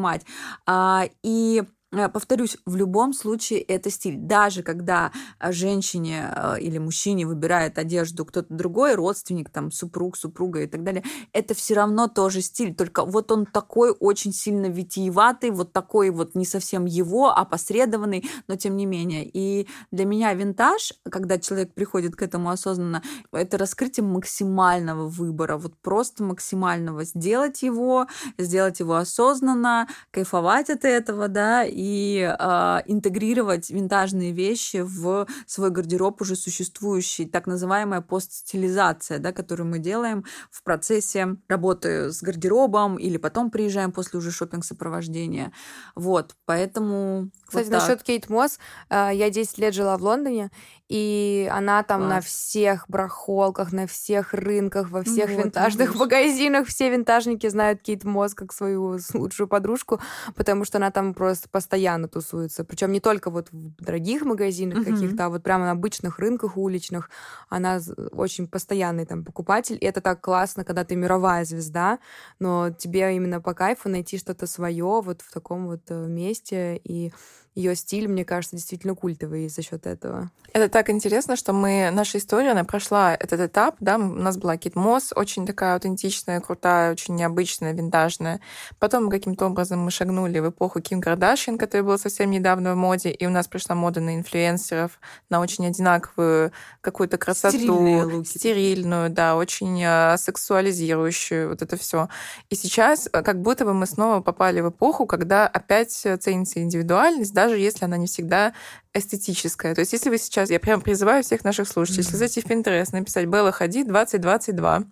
[0.66, 4.16] А, и повторюсь, в любом случае это стиль.
[4.18, 10.62] Даже когда э, женщине э, или мужчине выбирает одежду кто-то другой, родственник, там, супруг, супруга
[10.62, 12.76] и так далее, это все равно тоже стиль.
[12.76, 18.56] Только вот он такой очень сильно витиеватый, вот такой вот не совсем его, опосредованный, но
[18.56, 19.28] тем не менее.
[19.28, 25.76] И для меня винтаж, когда человек приходит к этому осознанно, это раскрытие максимального выбора, вот
[25.82, 27.04] просто максимального.
[27.04, 28.06] Сделать его,
[28.38, 36.22] сделать его осознанно, кайфовать от этого, да, и э, интегрировать винтажные вещи в свой гардероб
[36.22, 43.16] уже существующий, так называемая постстилизация, да, которую мы делаем в процессе работы с гардеробом или
[43.16, 45.54] потом приезжаем после уже шопинг сопровождения.
[45.96, 47.30] Вот, поэтому...
[47.46, 50.52] Кстати, вот насчет Кейт Мосс, э, я 10 лет жила в Лондоне,
[50.90, 52.10] и она там Класс.
[52.12, 56.00] на всех брахолках, на всех рынках, во всех вот, винтажных видишь.
[56.00, 56.68] магазинах.
[56.68, 60.02] Все винтажники знают Кейт Мосс как свою лучшую подружку,
[60.36, 62.64] потому что она там просто постоянно тусуется.
[62.64, 64.94] Причем не только вот в дорогих магазинах mm-hmm.
[64.94, 67.12] каких-то, а вот прямо на обычных рынках уличных.
[67.50, 67.80] Она
[68.12, 69.78] очень постоянный там покупатель.
[69.80, 72.00] И это так классно, когда ты мировая звезда,
[72.40, 76.82] но тебе именно по кайфу найти что-то свое вот в таком вот э, месте.
[76.84, 77.14] И
[77.56, 80.32] ее стиль, мне кажется, действительно культовый за счет этого.
[80.54, 84.58] Это так интересно, что мы, наша история, она прошла этот этап, да, у нас была
[84.58, 88.40] Кит Мосс, очень такая аутентичная, крутая, очень необычная, винтажная.
[88.80, 93.12] Потом каким-то образом мы шагнули в эпоху Ким Кардашьян, которая была совсем недавно в моде,
[93.12, 99.84] и у нас пришла мода на инфлюенсеров, на очень одинаковую какую-то красоту, стерильную, да, очень
[99.86, 102.10] а, сексуализирующую, вот это все.
[102.50, 107.34] И сейчас э, как будто бы мы снова попали в эпоху, когда опять ценится индивидуальность,
[107.40, 108.54] даже если она не всегда
[108.94, 109.74] эстетическая.
[109.74, 112.14] То есть если вы сейчас, я прям призываю всех наших слушателей, mm-hmm.
[112.14, 114.86] если зайти в Pinterest, написать «Белла Хади 2022»,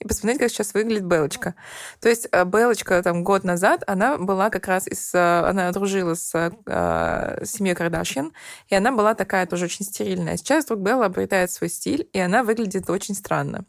[0.00, 1.54] и посмотреть, как сейчас выглядит Белочка.
[2.00, 5.14] То есть э, Белочка там год назад, она была как раз из...
[5.14, 8.32] Э, она дружила с э, семьей Кардашьян,
[8.68, 10.38] и она была такая тоже очень стерильная.
[10.38, 13.66] Сейчас вдруг Белла обретает свой стиль, и она выглядит очень странно.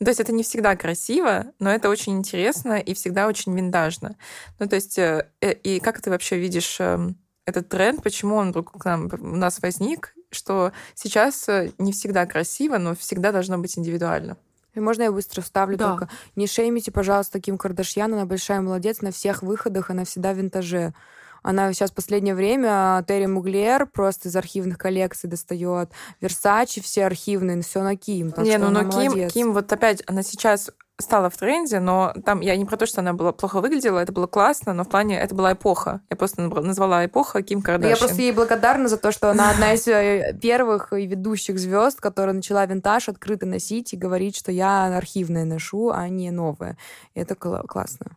[0.00, 4.16] То есть это не всегда красиво, но это очень интересно и всегда очень винтажно.
[4.58, 8.84] Ну, то есть, и как ты вообще видишь эм, этот тренд, почему он вдруг к
[8.84, 14.36] нам, у нас возник, что сейчас э, не всегда красиво, но всегда должно быть индивидуально.
[14.74, 15.90] И можно я быстро вставлю да.
[15.90, 16.08] только?
[16.36, 20.94] Не шеймите, пожалуйста, Ким Кардашьян, она большая молодец, на всех выходах она всегда в винтаже.
[21.42, 25.90] Она сейчас в последнее время Терри Муглер просто из архивных коллекций достает.
[26.20, 28.30] Версачи все архивные, все на Ким.
[28.30, 32.40] Так не, ну но Ким, Ким, вот опять, она сейчас стала в тренде, но там
[32.40, 35.18] я не про то, что она была плохо выглядела, это было классно, но в плане
[35.18, 36.00] это была эпоха.
[36.10, 37.90] Я просто назвала эпоха Ким Кардашьян.
[37.90, 42.00] Я просто ей благодарна за то, что она одна из э, первых и ведущих звезд,
[42.00, 46.76] которая начала винтаж открыто носить и говорить, что я архивное ношу, а не новое.
[47.14, 48.16] это классно.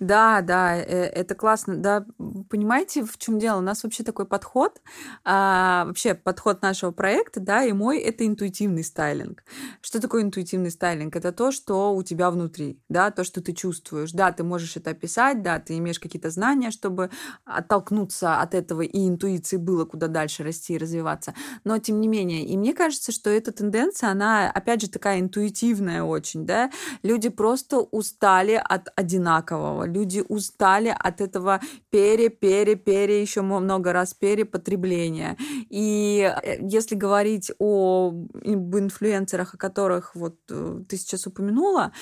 [0.00, 1.76] Да, да, э, это классно.
[1.76, 2.04] Да,
[2.50, 3.58] понимаете, в чем дело?
[3.58, 4.80] У нас вообще такой подход,
[5.24, 9.44] а, вообще подход нашего проекта, да, и мой это интуитивный стайлинг.
[9.80, 11.14] Что такое интуитивный стайлинг?
[11.16, 14.12] Это то, что у тебя внутри, да, то, что ты чувствуешь.
[14.12, 17.10] Да, ты можешь это описать, да, ты имеешь какие-то знания, чтобы
[17.44, 21.34] оттолкнуться от этого и интуиции было куда дальше расти и развиваться.
[21.64, 26.02] Но тем не менее, и мне кажется, что эта тенденция, она, опять же, такая интуитивная
[26.02, 26.70] очень, да.
[27.02, 34.14] Люди просто устали от одинакового Люди устали от этого пере, пере, пере, еще много раз
[34.14, 35.36] перепотребления.
[35.70, 41.92] И э, если говорить о инфлюенсерах, о которых вот э, ты сейчас упомянула,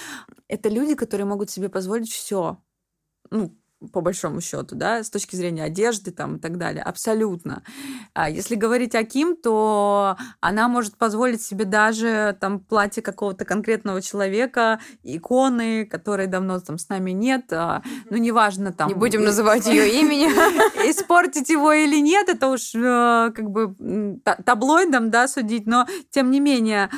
[0.48, 2.58] это люди, которые могут себе позволить все.
[3.30, 3.56] Ну,
[3.92, 7.62] по большому счету, да, с точки зрения одежды там и так далее, абсолютно.
[8.14, 14.02] А если говорить о Ким, то она может позволить себе даже там платье какого-то конкретного
[14.02, 18.88] человека, иконы, которой давно там с нами нет, а, ну неважно там.
[18.88, 20.26] Не будем называть ее имени.
[20.90, 23.74] Испортить его или нет, это уж э, как бы
[24.44, 26.90] таблоидом, да, судить, но тем не менее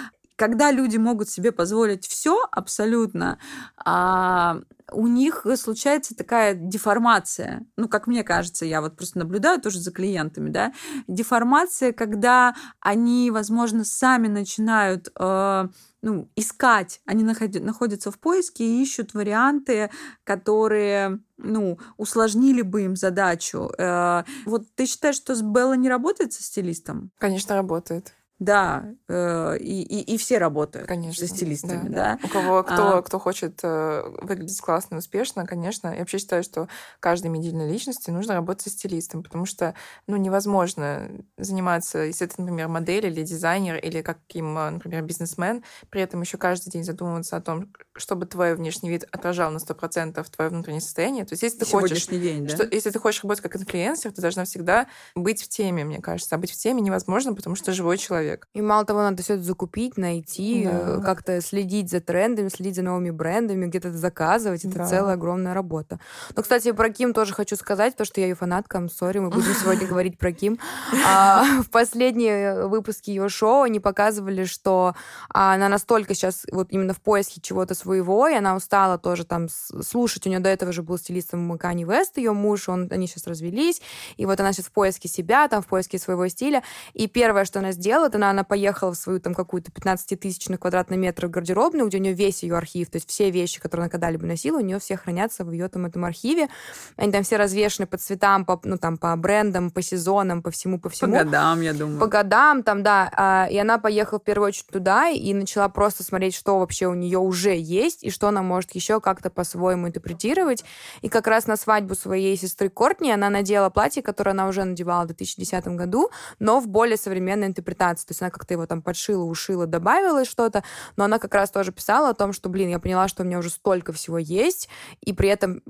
[0.45, 3.39] когда люди могут себе позволить все абсолютно,
[3.83, 4.61] а,
[4.93, 7.65] у них случается такая деформация.
[7.79, 10.75] Ну, как мне кажется, я вот просто наблюдаю тоже за клиентами, да,
[11.09, 15.69] деформация, когда они, возможно, сами начинают э,
[16.03, 19.89] ну, искать, они находятся в поиске и ищут варианты,
[20.25, 23.71] которые ну, усложнили бы им задачу.
[23.79, 27.13] Э, вот ты считаешь, что с Белла не работает со стилистом?
[27.19, 28.13] Конечно, работает.
[28.45, 32.19] Да, э, и, и, и все работают конечно, со стилистами, да.
[32.21, 32.27] да.
[32.27, 33.03] У кого кто, а...
[33.03, 35.89] кто хочет э, выглядеть классно и успешно, конечно.
[35.89, 36.69] Я вообще считаю, что
[37.01, 39.75] каждой медийной личности нужно работать со стилистом, потому что
[40.07, 46.03] ну, невозможно заниматься, если ты, например, модель или дизайнер, или каким, э, например, бизнесмен, при
[46.03, 50.51] этом еще каждый день задумываться о том, чтобы твой внешний вид отражал на 100% твое
[50.51, 51.25] внутреннее состояние.
[51.25, 52.07] То есть если ты хочешь...
[52.09, 52.55] День, да?
[52.55, 56.35] что, если ты хочешь работать как инфлюенсер, ты должна всегда быть в теме, мне кажется.
[56.35, 58.49] А быть в теме невозможно, потому что живой человек человек.
[58.55, 61.01] И мало того, надо все это закупить, найти, да.
[61.01, 64.65] как-то следить за трендами, следить за новыми брендами, где-то это заказывать.
[64.65, 64.87] Это да.
[64.87, 66.01] целая огромная работа.
[66.37, 69.55] Но, кстати, про Ким тоже хочу сказать, то, что я ее фанатка, сори, мы будем
[69.55, 70.59] сегодня говорить про Ким.
[71.07, 74.95] А, в последние выпуске ее шоу они показывали, что
[75.29, 80.27] она настолько сейчас вот именно в поиске чего-то своего, и она устала тоже там слушать.
[80.27, 83.81] У нее до этого же был стилистом Кани Вест, ее муж, он, они сейчас развелись,
[84.17, 86.63] и вот она сейчас в поиске себя, там в поиске своего стиля.
[86.93, 91.31] И первое, что она сделала, это она поехала в свою там какую-то 15-тысячных квадратных метров
[91.31, 94.59] гардеробную, где у нее весь ее архив, то есть все вещи, которые она когда-либо носила,
[94.59, 96.49] у нее все хранятся в ее там этом архиве.
[96.97, 100.79] Они там все развешены по цветам, по, ну там по брендам, по сезонам, по всему,
[100.79, 101.19] по всему.
[101.19, 101.99] По годам, я думаю.
[101.99, 103.11] По годам, там, да.
[103.17, 106.95] А, и она поехала в первую очередь туда и начала просто смотреть, что вообще у
[106.95, 110.65] нее уже есть и что она может еще как-то по-своему интерпретировать.
[111.03, 115.05] И как раз на свадьбу своей сестры Кортни она надела платье, которое она уже надевала
[115.05, 118.04] в 2010 году, но в более современной интерпретации.
[118.05, 120.65] То есть она как-то его там подшила, ушила, добавила что-то,
[120.97, 123.39] но она как раз тоже писала о том, что, блин, я поняла, что у меня
[123.39, 124.69] уже столько всего есть,
[125.01, 125.63] и при этом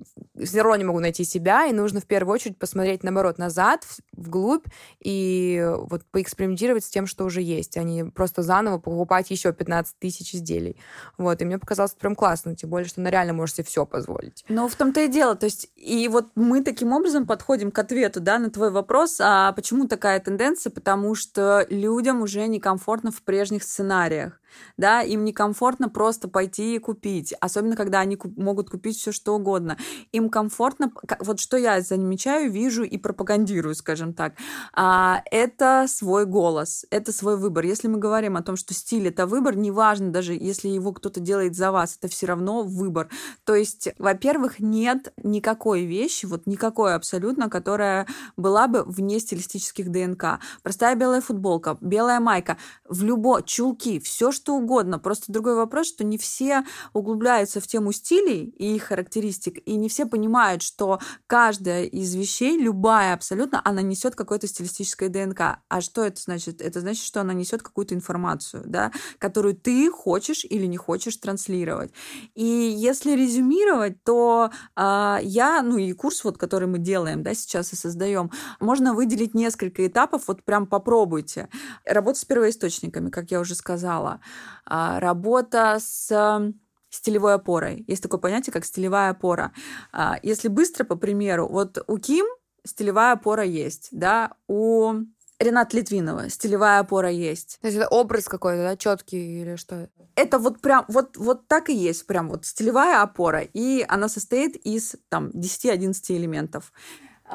[0.42, 4.66] все равно не могу найти себя, и нужно в первую очередь посмотреть, наоборот, назад, вглубь,
[5.01, 9.99] и вот поэкспериментировать с тем, что уже есть, а не просто заново покупать еще 15
[9.99, 10.77] тысяч изделий.
[11.18, 14.44] Вот, и мне показалось прям классно, тем более, что она реально может себе все позволить.
[14.49, 18.20] Ну, в том-то и дело, то есть, и вот мы таким образом подходим к ответу,
[18.20, 20.70] да, на твой вопрос, а почему такая тенденция?
[20.70, 24.41] Потому что людям уже некомфортно в прежних сценариях
[24.77, 29.35] да, им некомфортно просто пойти и купить, особенно когда они куп- могут купить все что
[29.35, 29.77] угодно.
[30.12, 34.35] Им комфортно, вот что я замечаю, вижу и пропагандирую, скажем так,
[34.73, 37.64] а, это свой голос, это свой выбор.
[37.64, 41.57] Если мы говорим о том, что стиль это выбор, неважно даже, если его кто-то делает
[41.57, 43.09] за вас, это все равно выбор.
[43.45, 50.40] То есть, во-первых, нет никакой вещи, вот никакой абсолютно, которая была бы вне стилистических ДНК.
[50.62, 52.57] Простая белая футболка, белая майка,
[52.88, 54.99] в любо чулки, все, что что угодно.
[54.99, 59.89] Просто другой вопрос, что не все углубляются в тему стилей и их характеристик, и не
[59.89, 65.61] все понимают, что каждая из вещей, любая абсолютно, она несет какое-то стилистическое ДНК.
[65.69, 66.61] А что это значит?
[66.61, 71.93] Это значит, что она несет какую-то информацию, да, которую ты хочешь или не хочешь транслировать.
[72.35, 77.73] И если резюмировать, то э, я, ну и курс, вот, который мы делаем, да, сейчас
[77.73, 78.31] и создаем,
[78.61, 81.49] можно выделить несколько этапов, вот прям попробуйте.
[81.87, 84.21] Работа с первоисточниками, как я уже сказала.
[84.66, 86.53] А, работа с
[86.90, 87.85] стилевой опорой.
[87.87, 89.53] Есть такое понятие, как стилевая опора.
[89.92, 92.27] А, если быстро, по примеру, вот у Ким
[92.64, 94.94] стилевая опора есть, да, у
[95.40, 97.59] Ренат Литвинова стилевая опора есть.
[97.61, 99.88] То есть это образ какой-то, да, четкий или что?
[100.14, 104.57] Это вот прям, вот, вот так и есть, прям вот стилевая опора, и она состоит
[104.57, 106.73] из, там, 10-11 элементов.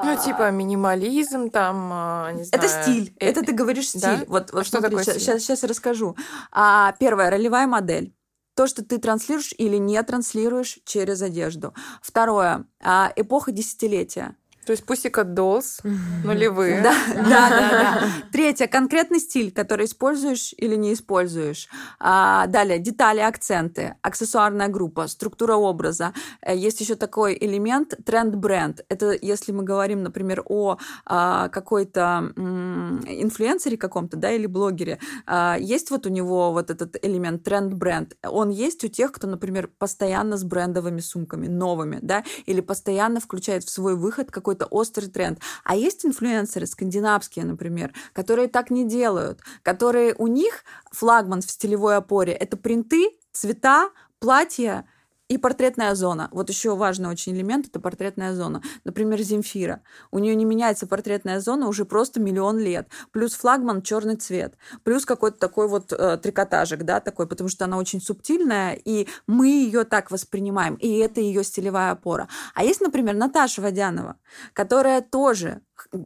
[0.02, 2.64] Ну, типа минимализм, там, а, не знаю.
[2.64, 3.14] Это стиль.
[3.20, 4.00] Э, это ты говоришь стиль.
[4.00, 4.24] Да?
[4.26, 6.16] Вот, вот а что смотри, такое сейчас, сейчас, сейчас расскажу.
[6.52, 8.12] А, первое, ролевая модель.
[8.54, 11.74] То, что ты транслируешь или не транслируешь через одежду.
[12.02, 14.36] Второе, а, эпоха десятилетия.
[14.66, 15.80] То есть Pussycat Dolls
[16.22, 16.82] нулевые.
[16.82, 18.08] Да, да, да, да.
[18.30, 21.68] Третье, конкретный стиль, который используешь или не используешь.
[21.98, 26.12] А, далее, детали, акценты, аксессуарная группа, структура образа.
[26.42, 28.84] Э, есть еще такой элемент тренд-бренд.
[28.88, 34.98] Это если мы говорим, например, о а, какой-то м- инфлюенсере каком-то, да, или блогере.
[35.26, 38.16] А, есть вот у него вот этот элемент тренд-бренд.
[38.22, 43.64] Он есть у тех, кто, например, постоянно с брендовыми сумками, новыми, да, или постоянно включает
[43.64, 45.38] в свой выход какой-то какой-то острый тренд.
[45.64, 51.96] А есть инфлюенсеры, скандинавские, например, которые так не делают, которые у них флагман в стилевой
[51.96, 54.84] опоре— это принты, цвета, платья
[55.30, 56.28] и портретная зона.
[56.32, 58.62] Вот еще важный очень элемент это портретная зона.
[58.82, 59.80] Например, Земфира.
[60.10, 62.88] У нее не меняется портретная зона уже просто миллион лет.
[63.12, 64.54] Плюс флагман черный цвет.
[64.82, 69.46] Плюс какой-то такой вот э, трикотажик, да, такой, потому что она очень субтильная, и мы
[69.46, 70.74] ее так воспринимаем.
[70.74, 72.26] И это ее стилевая опора.
[72.56, 74.16] А есть, например, Наташа Водянова,
[74.52, 75.60] которая тоже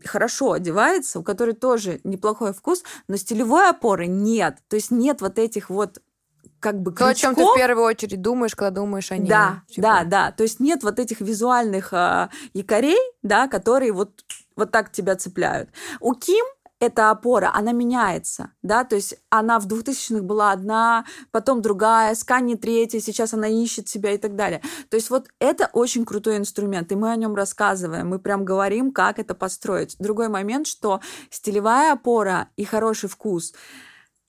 [0.04, 4.58] хорошо одевается, у которой тоже неплохой вкус, но стилевой опоры нет.
[4.68, 6.02] То есть нет вот этих вот
[6.64, 9.29] как бы То, о чем ты в первую очередь думаешь, когда думаешь о ней.
[9.29, 9.83] Да, типа.
[9.83, 10.33] да, да.
[10.33, 14.24] То есть нет вот этих визуальных э, якорей, да, которые вот,
[14.57, 15.68] вот так тебя цепляют.
[16.00, 16.42] У Ким
[16.81, 22.56] эта опора, она меняется, да, то есть она в 2000-х была одна, потом другая, Скани
[22.56, 24.62] третья, сейчас она ищет себя и так далее.
[24.88, 28.90] То есть вот это очень крутой инструмент, и мы о нем рассказываем, мы прям говорим,
[28.90, 29.96] как это построить.
[29.98, 31.00] Другой момент, что
[31.31, 33.52] стилевая опора и хороший вкус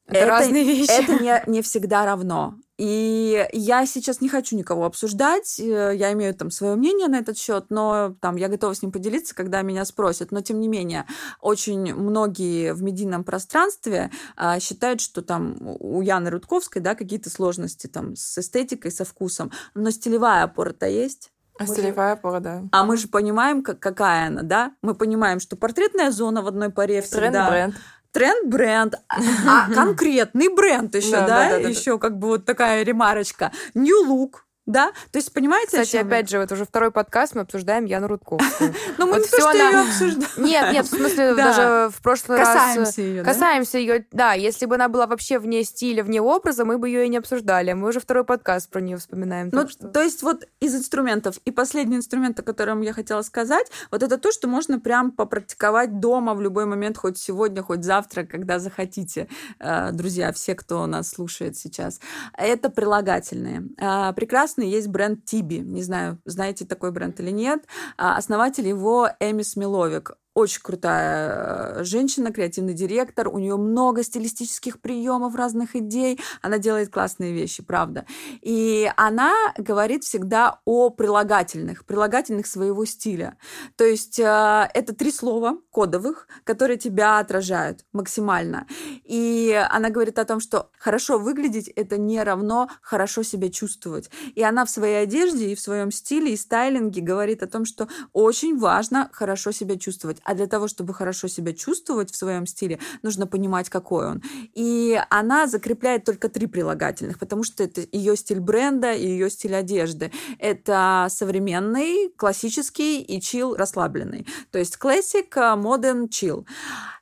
[0.07, 0.89] это, это разные вещи.
[0.89, 2.55] Это не, не всегда равно.
[2.77, 7.37] И я сейчас не хочу никого обсуждать, э, я имею там свое мнение на этот
[7.37, 10.31] счет, но там я готова с ним поделиться, когда меня спросят.
[10.31, 11.05] Но тем не менее,
[11.39, 17.87] очень многие в медийном пространстве а, считают, что там у Яны Рудковской, да, какие-то сложности
[17.87, 21.31] там с эстетикой, со вкусом, но стилевая опора-то есть.
[21.57, 22.63] А стилевая опора, да.
[22.73, 24.73] А мы же понимаем, как, какая она, да?
[24.81, 27.29] Мы понимаем, что портретная зона в одной паре всегда.
[27.29, 27.75] Тренд-бренд
[28.15, 33.51] тренд-бренд, а конкретный бренд еще, да, еще как бы вот такая ремарочка.
[33.73, 34.91] New look, да?
[35.11, 38.73] То есть, понимаете, Кстати, опять же, вот уже второй подкаст мы обсуждаем Яну Рудковскую.
[38.97, 40.45] Ну, мы не то, что ее обсуждаем.
[40.45, 42.47] Нет, нет, в смысле, даже в прошлый раз...
[42.47, 44.33] Касаемся ее, Касаемся ее, да.
[44.33, 47.73] Если бы она была вообще вне стиля, вне образа, мы бы ее и не обсуждали.
[47.73, 49.49] Мы уже второй подкаст про нее вспоминаем.
[49.51, 51.37] Ну, то есть вот из инструментов.
[51.45, 55.99] И последний инструмент, о котором я хотела сказать, вот это то, что можно прям попрактиковать
[55.99, 59.27] дома в любой момент, хоть сегодня, хоть завтра, когда захотите,
[59.59, 61.99] э, друзья, все, кто нас слушает сейчас.
[62.37, 63.63] Это прилагательные.
[63.79, 65.59] А, прекрасно прекрасный есть бренд Тиби.
[65.59, 67.63] Не знаю, знаете такой бренд или нет.
[67.97, 74.81] А, основатель его Эми Смиловик очень крутая э, женщина, креативный директор, у нее много стилистических
[74.81, 78.05] приемов, разных идей, она делает классные вещи, правда.
[78.41, 83.37] И она говорит всегда о прилагательных, прилагательных своего стиля.
[83.77, 88.67] То есть э, это три слова кодовых, которые тебя отражают максимально.
[89.05, 94.09] И она говорит о том, что хорошо выглядеть это не равно хорошо себя чувствовать.
[94.35, 97.87] И она в своей одежде и в своем стиле и стайлинге говорит о том, что
[98.11, 100.17] очень важно хорошо себя чувствовать.
[100.25, 104.23] А для того, чтобы хорошо себя чувствовать в своем стиле, нужно понимать, какой он.
[104.53, 109.55] И она закрепляет только три прилагательных, потому что это ее стиль бренда и ее стиль
[109.55, 110.11] одежды.
[110.39, 114.25] Это современный, классический и чил расслабленный.
[114.51, 116.45] То есть classic, modern, chill.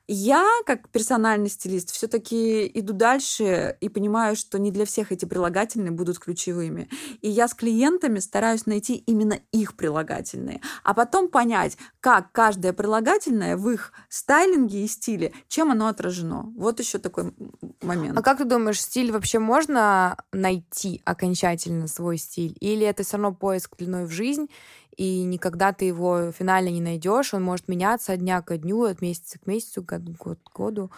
[0.06, 5.92] Я, как персональный стилист, все-таки иду дальше и понимаю, что не для всех эти прилагательные
[5.92, 6.90] будут ключевыми.
[7.22, 13.56] И я с клиентами стараюсь найти именно их прилагательные, а потом понять, как каждое прилагательное
[13.56, 16.52] в их стайлинге и стиле, чем оно отражено.
[16.54, 17.32] Вот еще такой
[17.80, 18.18] момент.
[18.18, 22.58] А как ты думаешь, стиль вообще можно найти окончательно свой стиль?
[22.60, 24.50] Или это все равно поиск длиной в жизнь,
[24.96, 27.34] и никогда ты его финально не найдешь.
[27.34, 30.90] Он может меняться от дня к дню, от месяца к месяцу, год к году.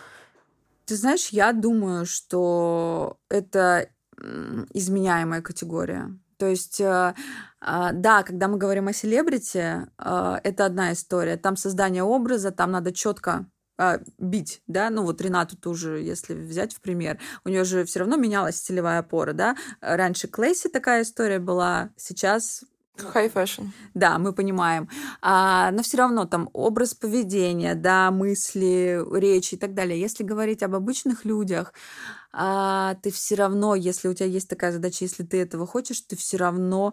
[0.85, 3.89] Ты знаешь, я думаю, что это
[4.73, 6.17] изменяемая категория.
[6.39, 7.15] То есть, э,
[7.61, 11.37] а, да, когда мы говорим о селебрити, э, это одна история.
[11.37, 13.47] Там создание образа, там надо четко
[13.79, 18.01] а, бить, да, ну вот Ренату тоже, если взять в пример, у нее же все
[18.01, 22.65] равно менялась стилевая опора, да, раньше Клейси такая история была, сейчас
[22.99, 23.69] High fashion.
[23.95, 24.89] Да, мы понимаем.
[25.23, 30.01] А, но все равно там образ поведения, да, мысли, речи и так далее.
[30.01, 31.73] Если говорить об обычных людях,
[32.33, 36.17] а, ты все равно, если у тебя есть такая задача, если ты этого хочешь, ты
[36.17, 36.93] все равно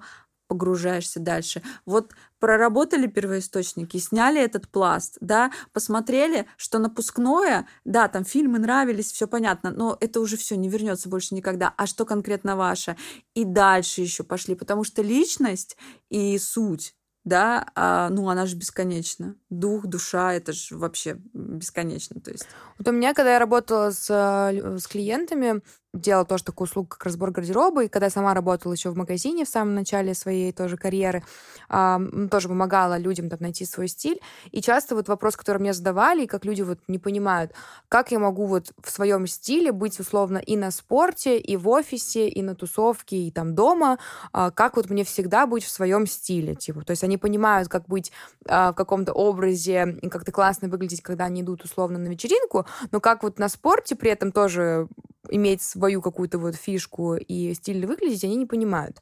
[0.53, 1.63] погружаешься дальше.
[1.83, 9.27] Вот проработали первоисточники, сняли этот пласт, да, посмотрели, что напускное, да, там фильмы нравились, все
[9.27, 11.73] понятно, но это уже все не вернется больше никогда.
[11.75, 12.97] А что конкретно ваше?
[13.33, 15.75] И дальше еще пошли, потому что личность
[16.11, 16.95] и суть
[17.25, 19.35] да, а, ну она же бесконечна.
[19.49, 22.19] Дух, душа, это же вообще бесконечно.
[22.19, 22.45] То есть.
[22.77, 25.61] Вот у меня, когда я работала с, э, с клиентами,
[25.93, 29.45] делала тоже такую услугу, как разбор гардероба, и когда я сама работала еще в магазине
[29.45, 31.23] в самом начале своей тоже карьеры,
[31.69, 31.99] э,
[32.31, 34.19] тоже помогала людям там найти свой стиль,
[34.51, 37.51] и часто вот вопрос, который мне задавали, и как люди вот не понимают,
[37.89, 42.27] как я могу вот в своем стиле быть условно и на спорте, и в офисе,
[42.27, 43.99] и на тусовке, и там дома,
[44.33, 47.87] э, как вот мне всегда быть в своем стиле, типа, то есть они понимают, как
[47.87, 48.11] быть
[48.45, 52.99] э, в каком-то образе, и как-то классно выглядеть, когда они идут условно на вечеринку, но
[52.99, 54.87] как вот на спорте при этом тоже
[55.29, 59.01] иметь свою какую-то вот фишку и стиль выглядеть, они не понимают.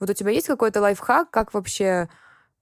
[0.00, 2.08] Вот у тебя есть какой-то лайфхак, как вообще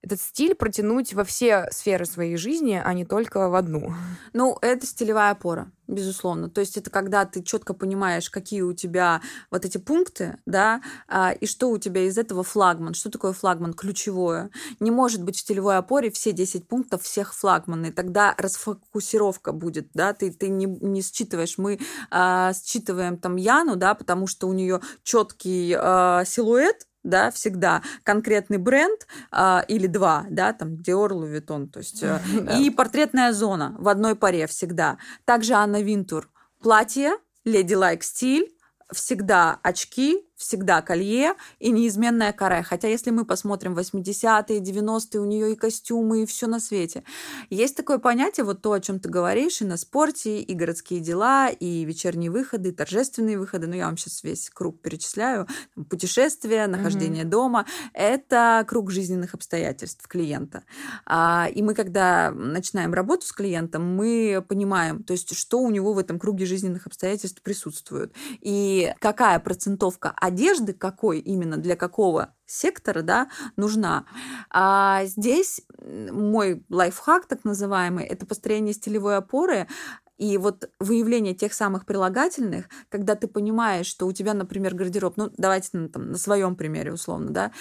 [0.04, 3.92] этот стиль протянуть во все сферы своей жизни, а не только в одну.
[4.32, 6.50] Ну, это стилевая опора, безусловно.
[6.50, 11.30] То есть это когда ты четко понимаешь, какие у тебя вот эти пункты, да, а,
[11.30, 12.94] и что у тебя из этого флагман.
[12.94, 13.74] Что такое флагман?
[13.74, 14.50] Ключевое.
[14.80, 17.92] Не может быть в стилевой опоре все 10 пунктов всех флагманы.
[17.92, 21.56] Тогда расфокусировка будет, да, ты, ты не, не считываешь.
[21.56, 21.78] Мы
[22.10, 28.58] а, считываем там Яну, да, потому что у нее четкий а, силуэт, да, всегда конкретный
[28.58, 32.20] бренд а, или два, да, там Dior, Louis Vuitton, то есть э,
[32.58, 34.98] и портретная зона в одной паре всегда.
[35.24, 36.28] Также Анна Винтур
[36.60, 37.12] платье,
[37.44, 38.50] леди лайк стиль,
[38.92, 42.62] всегда очки, всегда колье и неизменная каре.
[42.62, 47.04] Хотя если мы посмотрим 80-е, 90-е, у нее и костюмы, и все на свете.
[47.50, 51.48] Есть такое понятие, вот то, о чем ты говоришь, и на спорте, и городские дела,
[51.48, 53.66] и вечерние выходы, и торжественные выходы.
[53.66, 55.46] Ну, я вам сейчас весь круг перечисляю.
[55.88, 57.28] Путешествия, нахождение mm-hmm.
[57.28, 57.66] дома.
[57.92, 60.64] Это круг жизненных обстоятельств клиента.
[61.06, 65.92] А, и мы, когда начинаем работу с клиентом, мы понимаем, то есть, что у него
[65.92, 68.12] в этом круге жизненных обстоятельств присутствует.
[68.40, 74.06] И какая процентовка одежды какой именно для какого сектора, да, нужна.
[74.50, 79.68] А здесь мой лайфхак, так называемый, это построение стилевой опоры
[80.16, 85.30] и вот выявление тех самых прилагательных, когда ты понимаешь, что у тебя, например, гардероб, ну,
[85.36, 87.52] давайте ну, там, на своем примере условно, да,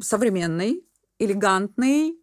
[0.00, 0.86] современный,
[1.18, 2.18] элегантный,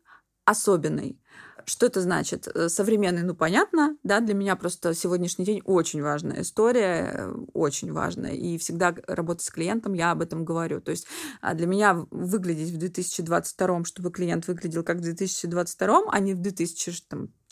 [0.46, 1.20] особенный.
[1.66, 2.48] Что это значит?
[2.48, 7.92] Э, современный, ну, понятно, да, для меня просто сегодняшний день очень важная история, э, очень
[7.92, 10.82] важная, и всегда работать с клиентом я об этом говорю.
[10.82, 11.08] То есть
[11.42, 16.42] а, для меня выглядеть в 2022, чтобы клиент выглядел как в 2022, а не в
[16.42, 16.92] 2000,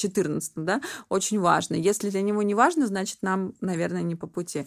[0.02, 1.76] 14, да, очень важно.
[1.76, 4.66] Если для него не важно, значит, нам, наверное, не по пути.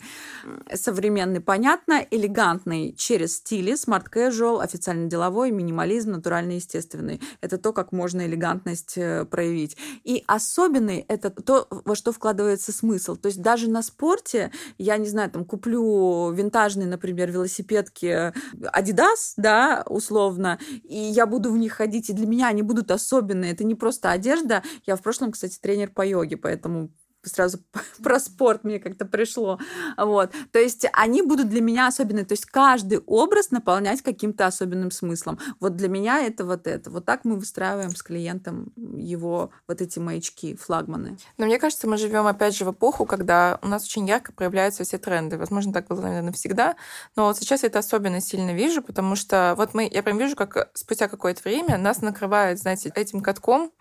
[0.73, 7.21] Современный, понятно, элегантный через стили, смарт casual, официально деловой, минимализм, натуральный, естественный.
[7.41, 9.77] Это то, как можно элегантность э, проявить.
[10.05, 13.17] И особенный— это то, во что вкладывается смысл.
[13.17, 18.33] То есть даже на спорте, я не знаю, там, куплю винтажные, например, велосипедки
[18.73, 23.53] Adidas, да, условно, и я буду в них ходить, и для меня они будут особенные.
[23.53, 24.63] Это не просто одежда.
[24.87, 26.91] Я в прошлом прошлом, кстати, тренер по йоге, поэтому
[27.23, 27.59] сразу
[28.03, 29.59] про спорт мне как-то пришло.
[29.97, 30.33] Вот.
[30.53, 32.27] То есть они будут для меня особенные.
[32.27, 35.39] То есть каждый образ наполнять каким-то особенным смыслом.
[35.59, 36.91] Вот для меня это вот это.
[36.91, 41.17] Вот так мы выстраиваем с клиентом его вот эти маячки, флагманы.
[41.39, 44.85] Но мне кажется, мы живем опять же в эпоху, когда у нас очень ярко проявляются
[44.85, 45.39] все тренды.
[45.39, 46.77] Возможно, так было, наверное, всегда.
[47.17, 50.37] Но вот сейчас я это особенно сильно вижу, потому что вот мы, я прям вижу,
[50.37, 53.73] как спустя какое-то время нас накрывает, знаете, этим катком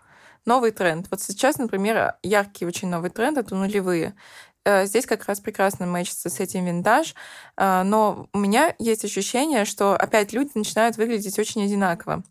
[0.46, 1.08] новый тренд.
[1.10, 4.16] Вот сейчас, например, яркий очень новый тренд— это нулевые.
[4.66, 7.16] Э, здесь как раз прекрасно мэчится с этим винтаж,
[7.58, 12.24] э, но у меня есть ощущение, что опять люди начинают выглядеть очень одинаково.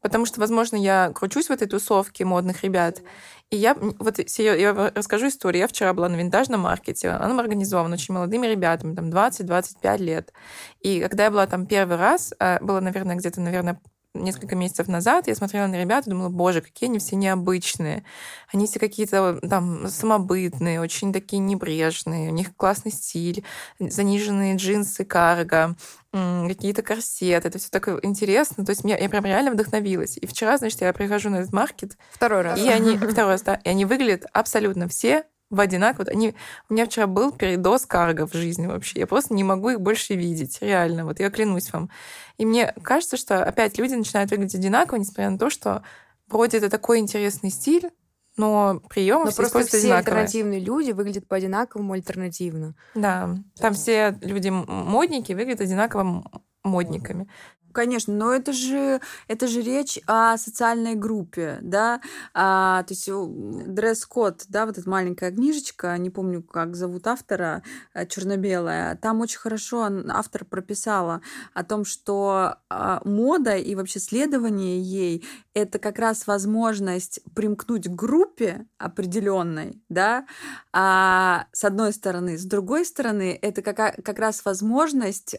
[0.00, 3.02] Потому что, возможно, я кручусь в этой тусовке модных ребят,
[3.50, 5.60] и я, вот я расскажу историю.
[5.60, 10.32] Я вчера была на винтажном маркете, он организован очень молодыми ребятами, там 20-25 лет.
[10.80, 13.80] И когда я была там первый раз, э, было, наверное, где-то, наверное,
[14.14, 18.04] несколько месяцев назад я смотрела на ребят и думала, боже, какие они все необычные.
[18.52, 23.44] Они все какие-то там самобытные, очень такие небрежные, у них классный стиль,
[23.78, 25.76] заниженные джинсы, карго,
[26.12, 28.64] какие-то корсеты, это все так интересно.
[28.64, 30.18] То есть я, я прям реально вдохновилась.
[30.18, 31.96] И вчера, значит, я прихожу на этот маркет.
[32.12, 32.58] Второй раз.
[32.60, 36.06] И они, второй раз, да, и они выглядят абсолютно все в одинаково.
[36.10, 36.34] Они...
[36.68, 39.00] У меня вчера был передоз карго в жизни вообще.
[39.00, 40.58] Я просто не могу их больше видеть.
[40.62, 41.04] Реально.
[41.04, 41.90] Вот я клянусь вам.
[42.38, 45.82] И мне кажется, что опять люди начинают выглядеть одинаково, несмотря на то, что
[46.26, 47.90] вроде это такой интересный стиль,
[48.38, 49.98] но приемы все просто все одинаковые.
[49.98, 52.74] альтернативные люди выглядят по-одинаковому альтернативно.
[52.94, 56.24] Да, там все люди модники выглядят одинаково
[56.64, 57.28] модниками.
[57.72, 62.00] Конечно, но это же, это же речь о социальной группе, да,
[62.34, 67.62] а, то есть дресс-код, да, вот эта маленькая книжечка, не помню, как зовут автора,
[67.94, 71.22] э, черно-белая, там очень хорошо автор прописала
[71.54, 77.90] о том, что а, мода и вообще следование ей— это как раз возможность примкнуть к
[77.90, 80.26] группе определенной, да,
[80.72, 82.38] а, с одной стороны.
[82.38, 85.36] С другой стороны, это как, как раз возможность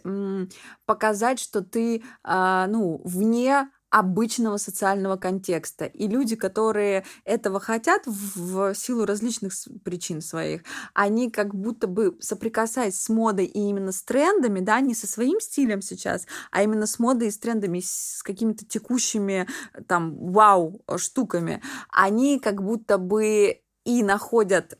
[0.85, 5.85] показать, что ты а, ну, вне обычного социального контекста.
[5.85, 9.53] И люди, которые этого хотят в силу различных
[9.83, 10.63] причин своих,
[10.95, 15.39] они как будто бы соприкасаясь с модой и именно с трендами, да, не со своим
[15.39, 19.47] стилем сейчас, а именно с модой и с трендами, с какими-то текущими
[19.87, 21.61] там вау штуками,
[21.91, 24.79] они как будто бы и находят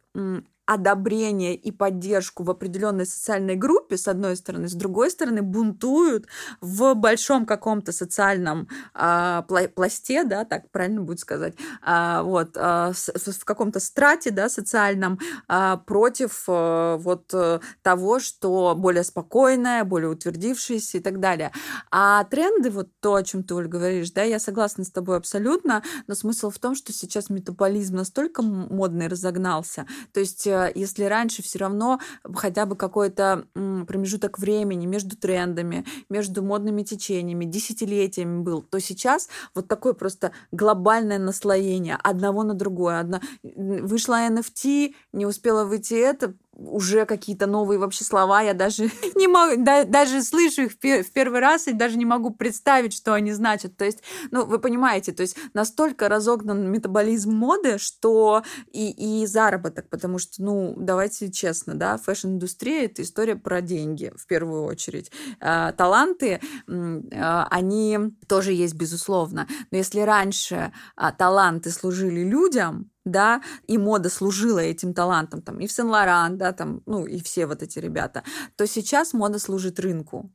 [0.66, 6.28] одобрение и поддержку в определенной социальной группе, с одной стороны, с другой стороны, бунтуют
[6.62, 13.32] в большом каком-то социальном а, пласте, да, так правильно будет сказать, а, вот, а, в,
[13.32, 17.34] в каком-то страте, да, социальном, а, против а, вот
[17.82, 21.52] того, что более спокойное, более утвердившееся и так далее.
[21.92, 25.84] А тренды, вот то, о чем ты, Оль, говоришь, да, я согласна с тобой абсолютно,
[26.08, 31.44] но смысл в том, что сейчас метаболизм настолько модный разогнался, то есть Э, если раньше
[31.44, 32.00] все равно
[32.34, 39.68] хотя бы какой-то промежуток времени между трендами, между модными течениями, десятилетиями был, то сейчас вот
[39.68, 43.00] такое просто глобальное наслоение одного на другое.
[43.00, 43.22] Одна...
[43.44, 49.64] Вышла NFT, не успела выйти это, уже какие-то новые вообще слова, я даже не могу,
[49.64, 53.76] да, даже слышу их в первый раз и даже не могу представить, что они значат.
[53.78, 59.90] То есть, ну, вы понимаете, то есть настолько разогнан метаболизм моды, что и, и заработок,
[59.90, 65.12] потому что, ну, давайте честно, да, фэшн-индустрия— это история про деньги в первую очередь.
[65.40, 73.42] А, таланты, а, они тоже есть, безусловно, но если раньше а, таланты служили людям, да,
[73.68, 77.62] и мода служила этим талантом, там, и в Сен-Лоран, да, там, ну, и все вот
[77.62, 78.24] эти ребята,
[78.56, 80.32] то сейчас мода служит рынку.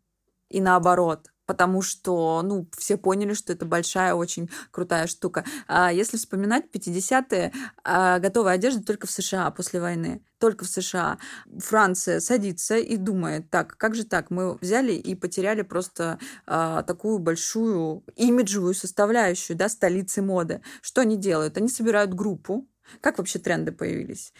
[0.48, 5.46] И наоборот потому что, ну, все поняли, что это большая, очень крутая штука.
[5.66, 11.18] А если вспоминать 50-е, а, готовая одежда только в США после войны, только в США.
[11.58, 17.18] Франция садится и думает, так, как же так, мы взяли и потеряли просто а, такую
[17.18, 20.60] большую имиджевую составляющую, да, столицы моды.
[20.82, 21.56] Что они делают?
[21.56, 22.68] Они собирают группу,
[23.00, 24.34] как вообще тренды появились?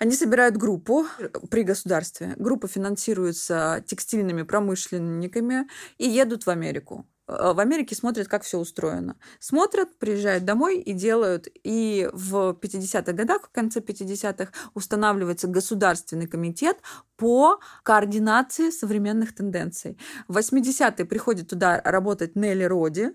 [0.00, 1.04] Они собирают группу
[1.50, 2.32] при государстве.
[2.38, 9.16] Группа финансируется текстильными промышленниками и едут в Америку э, в Америке смотрят, как все устроено.
[9.38, 11.48] Смотрят, приезжают домой и делают.
[11.62, 16.78] И в 50-х годах, в конце 50-х, устанавливается государственный комитет
[17.16, 19.98] по координации современных тенденций.
[20.26, 23.10] В 80-е приходит туда работать Нелли Роди,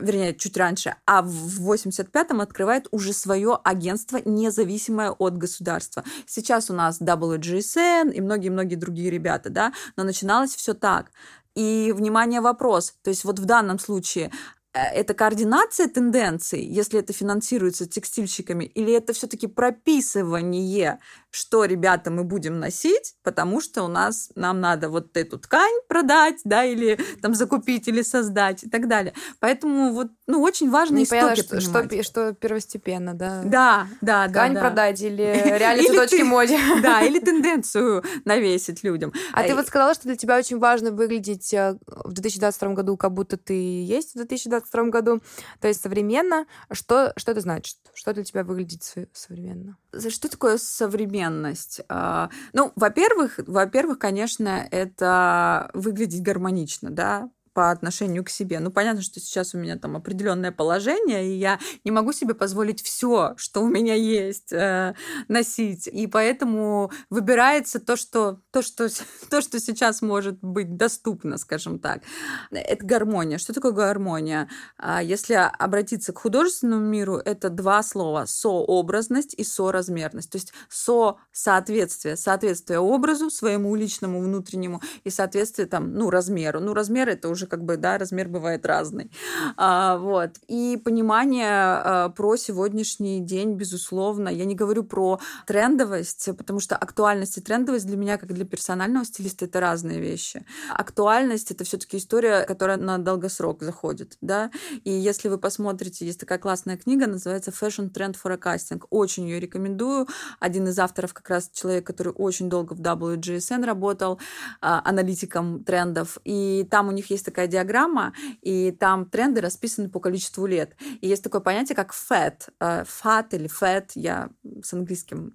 [0.00, 6.04] вернее, чуть раньше, а в 85-м открывает уже свое агентство, независимое от государства.
[6.26, 11.10] Сейчас у нас WGSN и многие-многие другие ребята, да, но начиналось все так.
[11.54, 12.94] И, внимание, вопрос.
[13.02, 14.30] То есть вот в данном случае
[14.72, 20.98] это координация тенденций, если это финансируется текстильщиками, или это все-таки прописывание
[21.30, 26.40] что, ребята, мы будем носить, потому что у нас нам надо вот эту ткань продать,
[26.44, 29.14] да, или там закупить, или создать и так далее.
[29.38, 33.42] Поэтому вот, ну, очень важно Не поняла, что, что, что первостепенно, да?
[33.44, 34.28] Да, да, да.
[34.28, 34.60] Ткань да.
[34.60, 35.22] продать или
[35.58, 36.58] реально цветочки моде.
[36.82, 39.12] Да, или тенденцию навесить людям.
[39.32, 43.12] А ты вот сказала, что для тебя очень важно выглядеть э, в 2022 году, как
[43.12, 44.59] будто ты есть в 2022
[44.90, 45.20] году,
[45.60, 46.46] то есть современно.
[46.70, 47.76] Что, что это значит?
[47.94, 48.82] Что для тебя выглядит
[49.12, 49.76] современно?
[49.92, 51.00] Что такое современно?
[51.00, 51.80] современность?
[51.88, 58.60] А, ну, во-первых, во-первых, конечно, это выглядеть гармонично, да, по отношению к себе.
[58.60, 62.82] Ну, понятно, что сейчас у меня там определенное положение, и я не могу себе позволить
[62.82, 64.94] все, что у меня есть, э,
[65.28, 65.86] носить.
[65.88, 68.88] И поэтому выбирается то, что, то, что,
[69.30, 72.02] то, что сейчас может быть доступно, скажем так.
[72.50, 73.38] Это гармония.
[73.38, 74.48] Что такое гармония?
[74.78, 78.26] А если обратиться к художественному миру, это два слова.
[78.26, 80.30] Сообразность и соразмерность.
[80.30, 82.16] То есть со-соответствие.
[82.16, 86.60] Соответствие образу, своему личному внутреннему, и соответствие там, ну, размеру.
[86.60, 89.10] Ну, размер— это уже как бы, да, размер бывает разный.
[89.56, 90.30] А, вот.
[90.48, 94.28] И понимание а, про сегодняшний день, безусловно.
[94.28, 99.04] Я не говорю про трендовость, потому что актуальность и трендовость для меня, как для персонального
[99.04, 100.44] стилиста, это разные вещи.
[100.70, 104.50] Актуальность— это все таки история, которая на долгосрок заходит, да.
[104.84, 108.82] И если вы посмотрите, есть такая классная книга, называется Fashion Trend Forecasting.
[108.90, 110.08] Очень ее рекомендую.
[110.38, 114.18] Один из авторов как раз человек, который очень долго в WGSN работал,
[114.60, 116.18] а, аналитиком трендов.
[116.24, 118.12] И там у них есть такая диаграмма,
[118.42, 120.76] и там тренды расписаны по количеству лет.
[121.00, 122.48] И есть такое понятие, как FAT.
[122.60, 124.30] FAT э, или FAT, я
[124.62, 125.34] с английским